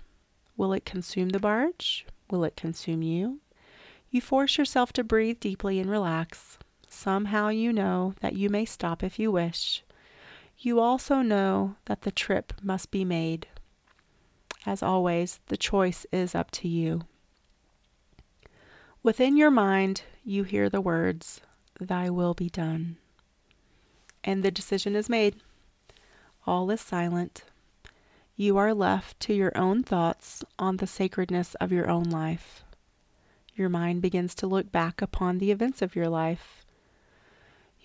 Will 0.56 0.72
it 0.72 0.84
consume 0.84 1.30
the 1.30 1.38
barge? 1.38 2.04
Will 2.30 2.44
it 2.44 2.56
consume 2.56 3.02
you? 3.02 3.40
You 4.10 4.20
force 4.20 4.58
yourself 4.58 4.92
to 4.94 5.04
breathe 5.04 5.40
deeply 5.40 5.78
and 5.80 5.90
relax. 5.90 6.58
Somehow 6.88 7.48
you 7.48 7.72
know 7.72 8.14
that 8.20 8.34
you 8.34 8.48
may 8.48 8.64
stop 8.64 9.02
if 9.02 9.18
you 9.18 9.30
wish. 9.30 9.82
You 10.58 10.80
also 10.80 11.20
know 11.20 11.76
that 11.84 12.02
the 12.02 12.10
trip 12.10 12.54
must 12.62 12.90
be 12.90 13.04
made. 13.04 13.46
As 14.64 14.82
always, 14.82 15.40
the 15.46 15.56
choice 15.56 16.06
is 16.12 16.34
up 16.34 16.50
to 16.52 16.68
you. 16.68 17.02
Within 19.02 19.36
your 19.36 19.50
mind, 19.50 20.02
you 20.24 20.42
hear 20.42 20.68
the 20.68 20.80
words, 20.80 21.40
Thy 21.78 22.10
will 22.10 22.34
be 22.34 22.48
done. 22.48 22.96
And 24.24 24.42
the 24.42 24.50
decision 24.50 24.96
is 24.96 25.08
made. 25.08 25.36
All 26.46 26.70
is 26.70 26.80
silent. 26.80 27.44
You 28.34 28.56
are 28.56 28.74
left 28.74 29.20
to 29.20 29.34
your 29.34 29.56
own 29.56 29.82
thoughts 29.82 30.44
on 30.58 30.78
the 30.78 30.86
sacredness 30.86 31.54
of 31.56 31.70
your 31.70 31.88
own 31.88 32.04
life. 32.04 32.64
Your 33.56 33.68
mind 33.68 34.02
begins 34.02 34.34
to 34.36 34.46
look 34.46 34.70
back 34.70 35.02
upon 35.02 35.38
the 35.38 35.50
events 35.50 35.82
of 35.82 35.96
your 35.96 36.08
life 36.08 36.66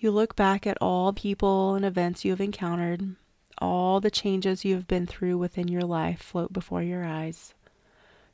you 0.02 0.10
look 0.10 0.34
back 0.34 0.66
at 0.66 0.78
all 0.80 1.12
people 1.12 1.76
and 1.76 1.84
events 1.84 2.24
you 2.24 2.32
have 2.32 2.40
encountered, 2.40 3.14
all 3.58 4.00
the 4.00 4.10
changes 4.10 4.64
you 4.64 4.74
have 4.74 4.88
been 4.88 5.06
through 5.06 5.38
within 5.38 5.68
your 5.68 5.82
life 5.82 6.20
float 6.20 6.52
before 6.52 6.82
your 6.82 7.04
eyes, 7.04 7.54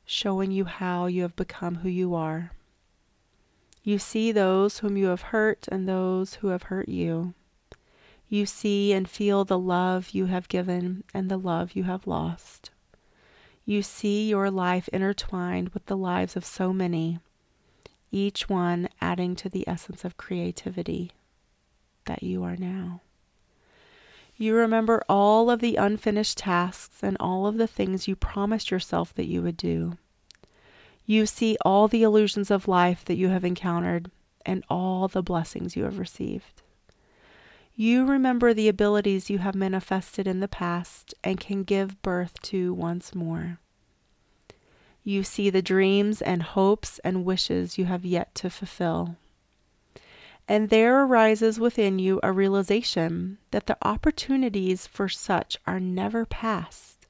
showing 0.03 0.49
you 0.49 0.65
how 0.65 1.05
you 1.05 1.21
have 1.21 1.35
become 1.35 1.75
who 1.75 1.89
you 1.89 2.15
are. 2.15 2.53
You 3.83 3.99
see 3.99 4.31
those 4.31 4.79
whom 4.79 4.97
you 4.97 5.07
have 5.09 5.21
hurt 5.21 5.67
and 5.71 5.87
those 5.87 6.35
who 6.35 6.47
have 6.47 6.63
hurt 6.63 6.89
you. 6.89 7.35
You 8.27 8.47
see 8.47 8.91
and 8.91 9.07
feel 9.07 9.45
the 9.45 9.59
love 9.59 10.09
you 10.09 10.25
have 10.25 10.49
given 10.49 11.03
and 11.13 11.29
the 11.29 11.37
love 11.37 11.73
you 11.75 11.83
have 11.83 12.07
lost. 12.07 12.71
You 13.63 13.83
see 13.83 14.27
your 14.27 14.49
life 14.49 14.89
intertwined 14.91 15.69
with 15.69 15.85
the 15.85 15.97
lives 15.97 16.35
of 16.35 16.45
so 16.45 16.73
many, 16.73 17.19
each 18.11 18.49
one 18.49 18.89
adding 19.01 19.35
to 19.35 19.49
the 19.49 19.67
essence 19.67 20.03
of 20.03 20.17
creativity 20.17 21.11
that 22.05 22.23
you 22.23 22.43
are 22.43 22.55
now. 22.55 23.01
You 24.37 24.55
remember 24.55 25.03
all 25.09 25.49
of 25.51 25.59
the 25.59 25.75
unfinished 25.75 26.37
tasks 26.37 27.03
and 27.03 27.17
all 27.19 27.45
of 27.45 27.57
the 27.57 27.67
things 27.67 28.07
you 28.07 28.15
promised 28.15 28.71
yourself 28.71 29.13
that 29.15 29.27
you 29.27 29.41
would 29.41 29.57
do. 29.57 29.97
You 31.05 31.25
see 31.25 31.57
all 31.65 31.87
the 31.87 32.03
illusions 32.03 32.49
of 32.49 32.67
life 32.67 33.03
that 33.05 33.15
you 33.15 33.29
have 33.29 33.43
encountered 33.43 34.09
and 34.45 34.63
all 34.69 35.07
the 35.07 35.23
blessings 35.23 35.75
you 35.75 35.83
have 35.83 35.99
received. 35.99 36.61
You 37.75 38.05
remember 38.05 38.53
the 38.53 38.67
abilities 38.67 39.29
you 39.29 39.39
have 39.39 39.55
manifested 39.55 40.27
in 40.27 40.39
the 40.39 40.47
past 40.47 41.13
and 41.23 41.39
can 41.39 41.63
give 41.63 42.01
birth 42.01 42.41
to 42.43 42.73
once 42.73 43.13
more. 43.13 43.59
You 45.03 45.23
see 45.23 45.49
the 45.49 45.61
dreams 45.61 46.21
and 46.21 46.43
hopes 46.43 46.99
and 46.99 47.25
wishes 47.25 47.77
you 47.77 47.85
have 47.85 48.05
yet 48.05 48.35
to 48.35 48.49
fulfill. 48.49 49.15
And 50.47 50.69
there 50.69 51.03
arises 51.03 51.59
within 51.59 51.99
you 51.99 52.19
a 52.23 52.31
realization 52.31 53.37
that 53.51 53.67
the 53.67 53.77
opportunities 53.81 54.87
for 54.87 55.07
such 55.07 55.57
are 55.67 55.79
never 55.79 56.25
past. 56.25 57.07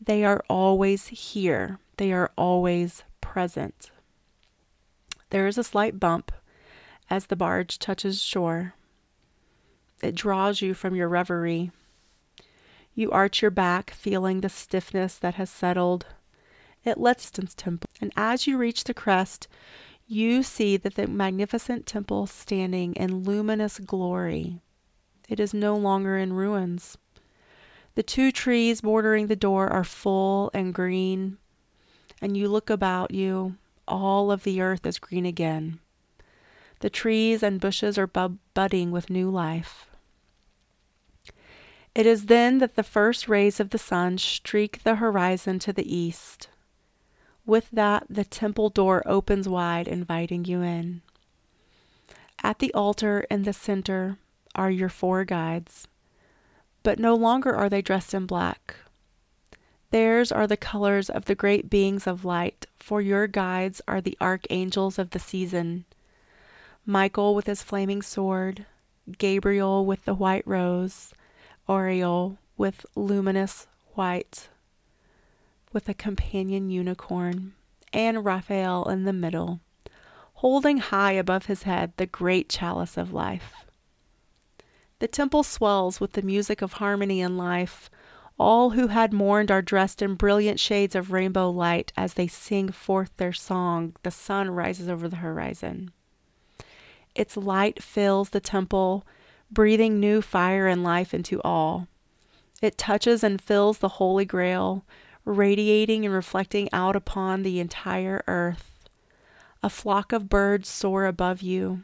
They 0.00 0.24
are 0.24 0.42
always 0.48 1.08
here, 1.08 1.78
they 1.96 2.12
are 2.12 2.30
always 2.36 3.02
present. 3.20 3.90
There 5.30 5.46
is 5.46 5.58
a 5.58 5.64
slight 5.64 6.00
bump 6.00 6.32
as 7.10 7.26
the 7.26 7.36
barge 7.36 7.78
touches 7.78 8.22
shore. 8.22 8.74
It 10.02 10.14
draws 10.14 10.62
you 10.62 10.72
from 10.72 10.94
your 10.94 11.08
reverie. 11.08 11.72
You 12.94 13.10
arch 13.10 13.42
your 13.42 13.50
back, 13.50 13.90
feeling 13.90 14.40
the 14.40 14.48
stiffness 14.48 15.16
that 15.16 15.34
has 15.34 15.50
settled. 15.50 16.06
It 16.84 16.98
lets 16.98 17.24
distance 17.24 17.54
temple, 17.54 17.90
and 18.00 18.12
as 18.16 18.46
you 18.46 18.56
reach 18.56 18.84
the 18.84 18.94
crest, 18.94 19.48
you 20.06 20.42
see 20.42 20.76
that 20.78 20.94
the 20.94 21.06
magnificent 21.06 21.86
temple 21.86 22.26
standing 22.26 22.94
in 22.94 23.22
luminous 23.22 23.78
glory. 23.78 24.60
It 25.28 25.38
is 25.38 25.54
no 25.54 25.76
longer 25.76 26.16
in 26.16 26.32
ruins. 26.32 26.96
The 27.94 28.02
two 28.02 28.32
trees 28.32 28.80
bordering 28.80 29.26
the 29.26 29.36
door 29.36 29.68
are 29.68 29.84
full 29.84 30.50
and 30.54 30.74
green, 30.74 31.38
and 32.20 32.36
you 32.36 32.48
look 32.48 32.70
about 32.70 33.12
you, 33.12 33.56
all 33.86 34.32
of 34.32 34.44
the 34.44 34.60
earth 34.60 34.86
is 34.86 34.98
green 34.98 35.26
again. 35.26 35.80
The 36.80 36.90
trees 36.90 37.42
and 37.42 37.60
bushes 37.60 37.98
are 37.98 38.06
bud- 38.06 38.38
budding 38.54 38.90
with 38.90 39.10
new 39.10 39.30
life. 39.30 39.90
It 41.94 42.06
is 42.06 42.26
then 42.26 42.58
that 42.58 42.76
the 42.76 42.82
first 42.82 43.28
rays 43.28 43.60
of 43.60 43.70
the 43.70 43.78
sun 43.78 44.16
streak 44.18 44.82
the 44.82 44.96
horizon 44.96 45.58
to 45.60 45.72
the 45.72 45.94
east. 45.94 46.48
With 47.50 47.68
that, 47.72 48.06
the 48.08 48.22
temple 48.22 48.70
door 48.70 49.02
opens 49.04 49.48
wide, 49.48 49.88
inviting 49.88 50.44
you 50.44 50.62
in. 50.62 51.02
At 52.44 52.60
the 52.60 52.72
altar 52.74 53.26
in 53.28 53.42
the 53.42 53.52
center 53.52 54.18
are 54.54 54.70
your 54.70 54.88
four 54.88 55.24
guides, 55.24 55.88
but 56.84 57.00
no 57.00 57.16
longer 57.16 57.52
are 57.52 57.68
they 57.68 57.82
dressed 57.82 58.14
in 58.14 58.26
black. 58.26 58.76
Theirs 59.90 60.30
are 60.30 60.46
the 60.46 60.56
colors 60.56 61.10
of 61.10 61.24
the 61.24 61.34
great 61.34 61.68
beings 61.68 62.06
of 62.06 62.24
light, 62.24 62.66
for 62.78 63.00
your 63.00 63.26
guides 63.26 63.82
are 63.88 64.00
the 64.00 64.16
archangels 64.20 64.96
of 64.96 65.10
the 65.10 65.18
season 65.18 65.86
Michael 66.86 67.34
with 67.34 67.46
his 67.46 67.64
flaming 67.64 68.00
sword, 68.00 68.64
Gabriel 69.18 69.84
with 69.84 70.04
the 70.04 70.14
white 70.14 70.46
rose, 70.46 71.12
Ariel 71.68 72.38
with 72.56 72.86
luminous 72.94 73.66
white, 73.94 74.46
with 75.72 75.88
a 75.88 75.94
companion 75.94 76.70
unicorn, 76.70 77.52
and 77.92 78.24
Raphael 78.24 78.88
in 78.88 79.04
the 79.04 79.12
middle, 79.12 79.60
holding 80.34 80.78
high 80.78 81.12
above 81.12 81.46
his 81.46 81.64
head 81.64 81.92
the 81.96 82.06
great 82.06 82.48
chalice 82.48 82.96
of 82.96 83.12
life. 83.12 83.64
The 85.00 85.08
temple 85.08 85.42
swells 85.42 86.00
with 86.00 86.12
the 86.12 86.22
music 86.22 86.60
of 86.62 86.74
harmony 86.74 87.20
and 87.20 87.38
life. 87.38 87.90
All 88.38 88.70
who 88.70 88.88
had 88.88 89.12
mourned 89.12 89.50
are 89.50 89.62
dressed 89.62 90.02
in 90.02 90.14
brilliant 90.14 90.60
shades 90.60 90.94
of 90.94 91.12
rainbow 91.12 91.50
light 91.50 91.92
as 91.96 92.14
they 92.14 92.26
sing 92.26 92.70
forth 92.70 93.10
their 93.16 93.32
song. 93.32 93.94
The 94.02 94.10
sun 94.10 94.50
rises 94.50 94.88
over 94.88 95.08
the 95.08 95.16
horizon. 95.16 95.90
Its 97.14 97.36
light 97.36 97.82
fills 97.82 98.30
the 98.30 98.40
temple, 98.40 99.06
breathing 99.50 99.98
new 99.98 100.22
fire 100.22 100.66
and 100.66 100.84
life 100.84 101.12
into 101.12 101.40
all. 101.42 101.88
It 102.62 102.78
touches 102.78 103.24
and 103.24 103.40
fills 103.40 103.78
the 103.78 103.88
Holy 103.88 104.24
Grail, 104.26 104.84
radiating 105.24 106.04
and 106.04 106.14
reflecting 106.14 106.68
out 106.72 106.96
upon 106.96 107.42
the 107.42 107.60
entire 107.60 108.22
earth. 108.26 108.88
A 109.62 109.70
flock 109.70 110.12
of 110.12 110.28
birds 110.28 110.68
soar 110.68 111.06
above 111.06 111.42
you. 111.42 111.82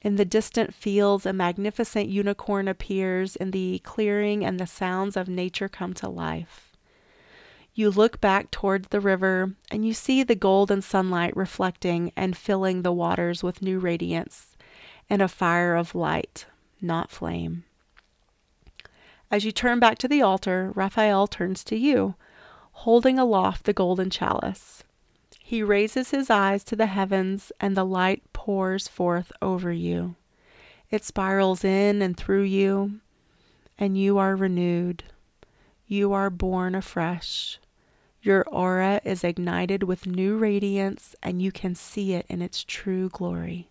In 0.00 0.16
the 0.16 0.24
distant 0.24 0.74
fields, 0.74 1.24
a 1.24 1.32
magnificent 1.32 2.08
unicorn 2.08 2.66
appears 2.66 3.36
in 3.36 3.52
the 3.52 3.80
clearing, 3.84 4.44
and 4.44 4.58
the 4.58 4.66
sounds 4.66 5.16
of 5.16 5.28
nature 5.28 5.68
come 5.68 5.94
to 5.94 6.08
life. 6.08 6.72
You 7.74 7.90
look 7.90 8.20
back 8.20 8.50
towards 8.50 8.88
the 8.88 9.00
river, 9.00 9.54
and 9.70 9.86
you 9.86 9.94
see 9.94 10.22
the 10.22 10.34
golden 10.34 10.82
sunlight 10.82 11.36
reflecting 11.36 12.12
and 12.16 12.36
filling 12.36 12.82
the 12.82 12.92
waters 12.92 13.42
with 13.42 13.62
new 13.62 13.78
radiance 13.78 14.56
and 15.08 15.22
a 15.22 15.28
fire 15.28 15.76
of 15.76 15.94
light, 15.94 16.46
not 16.80 17.10
flame. 17.10 17.64
As 19.30 19.44
you 19.44 19.52
turn 19.52 19.78
back 19.78 19.96
to 19.98 20.08
the 20.08 20.20
altar, 20.20 20.72
Raphael 20.74 21.26
turns 21.26 21.64
to 21.64 21.76
you, 21.76 22.16
holding 22.72 23.18
aloft 23.18 23.64
the 23.64 23.72
golden 23.72 24.10
chalice. 24.10 24.84
He 25.38 25.62
raises 25.62 26.10
his 26.10 26.30
eyes 26.30 26.64
to 26.64 26.76
the 26.76 26.86
heavens, 26.86 27.52
and 27.60 27.76
the 27.76 27.84
light 27.84 28.22
pours 28.32 28.88
forth 28.88 29.30
over 29.40 29.72
you. 29.72 30.16
It 30.90 31.04
spirals 31.04 31.64
in 31.64 32.02
and 32.02 32.16
through 32.16 32.44
you, 32.44 33.00
and 33.78 33.96
you 33.96 34.18
are 34.18 34.36
renewed. 34.36 35.04
You 35.86 36.12
are 36.12 36.30
born 36.30 36.74
afresh. 36.74 37.58
Your 38.22 38.44
aura 38.48 39.00
is 39.04 39.24
ignited 39.24 39.82
with 39.82 40.06
new 40.06 40.36
radiance, 40.36 41.14
and 41.22 41.42
you 41.42 41.50
can 41.50 41.74
see 41.74 42.14
it 42.14 42.24
in 42.28 42.40
its 42.40 42.62
true 42.64 43.08
glory. 43.08 43.68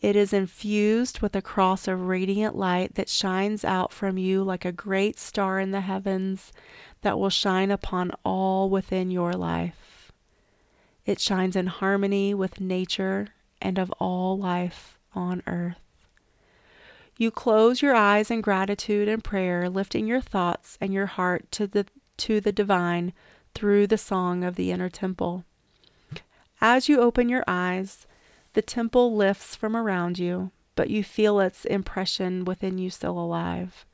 It 0.00 0.16
is 0.16 0.32
infused 0.32 1.20
with 1.20 1.36
a 1.36 1.42
cross 1.42 1.86
of 1.86 2.08
radiant 2.08 2.56
light 2.56 2.94
that 2.96 3.08
shines 3.08 3.64
out 3.64 3.92
from 3.92 4.18
you 4.18 4.42
like 4.42 4.64
a 4.64 4.72
great 4.72 5.18
star 5.18 5.60
in 5.60 5.70
the 5.70 5.80
heavens 5.80 6.52
that 7.02 7.18
will 7.18 7.30
shine 7.30 7.70
upon 7.70 8.12
all 8.24 8.70
within 8.70 9.10
your 9.10 9.32
life. 9.32 10.12
It 11.04 11.20
shines 11.20 11.56
in 11.56 11.66
harmony 11.66 12.32
with 12.32 12.60
nature 12.60 13.28
and 13.60 13.78
of 13.78 13.90
all 13.98 14.38
life 14.38 14.98
on 15.14 15.42
earth. 15.46 15.78
You 17.18 17.30
close 17.30 17.82
your 17.82 17.94
eyes 17.94 18.30
in 18.30 18.40
gratitude 18.40 19.08
and 19.08 19.22
prayer, 19.22 19.68
lifting 19.68 20.06
your 20.06 20.20
thoughts 20.20 20.78
and 20.80 20.92
your 20.92 21.06
heart 21.06 21.50
to 21.52 21.66
the 21.66 21.86
to 22.18 22.40
the 22.40 22.52
divine 22.52 23.12
through 23.54 23.86
the 23.86 23.98
song 23.98 24.44
of 24.44 24.56
the 24.56 24.70
inner 24.70 24.88
temple. 24.88 25.44
As 26.60 26.88
you 26.88 27.00
open 27.00 27.28
your 27.28 27.44
eyes, 27.46 28.06
the 28.54 28.62
temple 28.62 29.14
lifts 29.14 29.56
from 29.56 29.76
around 29.76 30.18
you, 30.18 30.52
but 30.76 30.90
you 30.90 31.02
feel 31.02 31.40
its 31.40 31.64
impression 31.64 32.44
within 32.44 32.78
you 32.78 32.90
still 32.90 33.18
alive. 33.18 33.84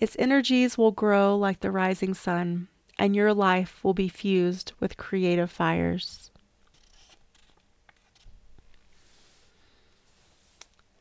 Its 0.00 0.16
energies 0.18 0.78
will 0.78 0.92
grow 0.92 1.36
like 1.36 1.60
the 1.60 1.70
rising 1.70 2.14
sun, 2.14 2.68
and 2.98 3.14
your 3.14 3.34
life 3.34 3.84
will 3.84 3.92
be 3.92 4.08
fused 4.08 4.72
with 4.80 4.96
creative 4.96 5.50
fires. 5.50 6.30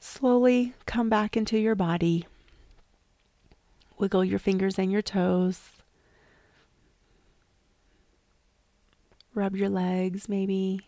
Slowly 0.02 0.74
come 0.86 1.08
back 1.08 1.38
into 1.38 1.58
your 1.58 1.76
body. 1.76 2.28
Wiggle 3.97 4.26
your 4.26 4.39
fingers 4.39 4.78
and 4.78 4.91
your 4.91 5.02
toes. 5.02 5.62
Rub 9.34 9.56
your 9.56 9.70
legs, 9.70 10.28
maybe. 10.28 10.82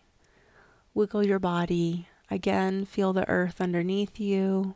Wiggle 0.94 1.26
your 1.26 1.40
body. 1.40 2.10
Again, 2.30 2.84
feel 2.84 3.14
the 3.14 3.28
earth 3.30 3.62
underneath 3.62 4.20
you. 4.20 4.76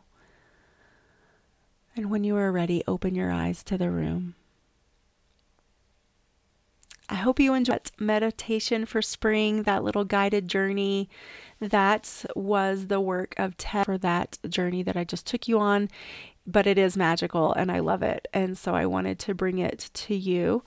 And 1.96 2.10
when 2.10 2.24
you 2.24 2.36
are 2.36 2.52
ready, 2.52 2.82
open 2.86 3.14
your 3.14 3.32
eyes 3.32 3.62
to 3.64 3.78
the 3.78 3.90
room. 3.90 4.34
I 7.08 7.14
hope 7.14 7.40
you 7.40 7.54
enjoyed 7.54 7.90
meditation 7.98 8.84
for 8.84 9.00
spring, 9.00 9.62
that 9.62 9.82
little 9.82 10.04
guided 10.04 10.48
journey. 10.48 11.08
That 11.60 12.24
was 12.34 12.88
the 12.88 13.00
work 13.00 13.34
of 13.38 13.56
Ted 13.56 13.86
for 13.86 13.96
that 13.98 14.38
journey 14.48 14.82
that 14.82 14.96
I 14.96 15.04
just 15.04 15.26
took 15.26 15.48
you 15.48 15.58
on, 15.58 15.88
but 16.46 16.66
it 16.66 16.76
is 16.76 16.96
magical 16.96 17.54
and 17.54 17.72
I 17.72 17.78
love 17.78 18.02
it. 18.02 18.28
And 18.34 18.58
so 18.58 18.74
I 18.74 18.84
wanted 18.86 19.18
to 19.20 19.34
bring 19.34 19.58
it 19.58 19.88
to 19.94 20.14
you. 20.14 20.64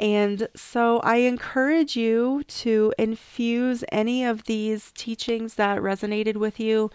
And 0.00 0.48
so 0.56 0.98
I 1.00 1.16
encourage 1.16 1.96
you 1.96 2.42
to 2.48 2.92
infuse 2.98 3.84
any 3.92 4.24
of 4.24 4.44
these 4.44 4.90
teachings 4.92 5.54
that 5.54 5.78
resonated 5.78 6.36
with 6.36 6.58
you 6.58 6.90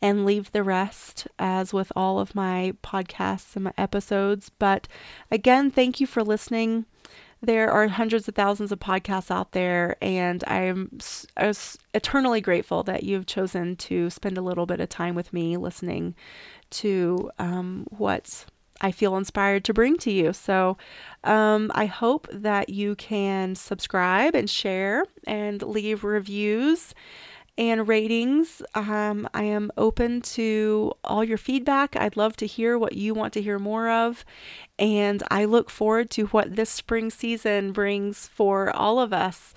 and 0.00 0.24
leave 0.24 0.52
the 0.52 0.62
rest, 0.62 1.26
as 1.38 1.72
with 1.72 1.90
all 1.96 2.20
of 2.20 2.34
my 2.34 2.74
podcasts 2.82 3.56
and 3.56 3.64
my 3.64 3.72
episodes. 3.76 4.50
But 4.50 4.86
again, 5.30 5.70
thank 5.70 6.00
you 6.00 6.06
for 6.06 6.22
listening. 6.22 6.86
There 7.44 7.72
are 7.72 7.88
hundreds 7.88 8.28
of 8.28 8.36
thousands 8.36 8.70
of 8.70 8.78
podcasts 8.78 9.28
out 9.28 9.50
there, 9.50 9.96
and 10.00 10.44
I 10.46 10.62
am 10.62 10.96
eternally 11.92 12.40
grateful 12.40 12.84
that 12.84 13.02
you've 13.02 13.26
chosen 13.26 13.74
to 13.76 14.10
spend 14.10 14.38
a 14.38 14.42
little 14.42 14.66
bit 14.66 14.80
of 14.80 14.88
time 14.88 15.16
with 15.16 15.32
me 15.32 15.56
listening 15.56 16.14
to 16.70 17.32
um, 17.40 17.86
what 17.90 18.44
I 18.82 18.90
feel 18.90 19.16
inspired 19.16 19.64
to 19.64 19.72
bring 19.72 19.96
to 19.98 20.10
you. 20.10 20.32
So 20.32 20.76
um, 21.24 21.70
I 21.74 21.86
hope 21.86 22.26
that 22.30 22.68
you 22.68 22.96
can 22.96 23.54
subscribe 23.54 24.34
and 24.34 24.50
share 24.50 25.04
and 25.26 25.62
leave 25.62 26.04
reviews 26.04 26.94
and 27.56 27.86
ratings. 27.86 28.62
Um, 28.74 29.28
I 29.34 29.44
am 29.44 29.70
open 29.76 30.22
to 30.22 30.92
all 31.04 31.22
your 31.22 31.38
feedback. 31.38 31.94
I'd 31.96 32.16
love 32.16 32.34
to 32.36 32.46
hear 32.46 32.78
what 32.78 32.94
you 32.94 33.14
want 33.14 33.32
to 33.34 33.42
hear 33.42 33.58
more 33.58 33.88
of. 33.88 34.24
And 34.78 35.22
I 35.30 35.44
look 35.44 35.70
forward 35.70 36.10
to 36.10 36.26
what 36.26 36.56
this 36.56 36.70
spring 36.70 37.10
season 37.10 37.72
brings 37.72 38.26
for 38.26 38.74
all 38.74 38.98
of 38.98 39.12
us, 39.12 39.54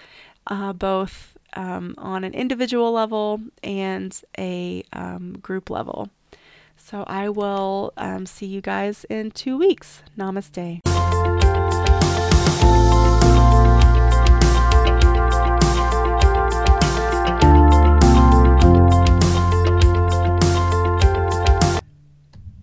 uh, 0.47 0.73
both 0.73 1.37
um, 1.53 1.95
on 1.97 2.23
an 2.23 2.33
individual 2.33 2.91
level 2.91 3.41
and 3.63 4.21
a 4.37 4.83
um, 4.93 5.33
group 5.41 5.69
level. 5.69 6.09
So 6.85 7.03
I 7.07 7.29
will 7.29 7.93
um, 7.97 8.27
see 8.27 8.45
you 8.45 8.61
guys 8.61 9.07
in 9.09 9.31
two 9.31 9.57
weeks. 9.57 10.03
Namaste. 10.15 10.94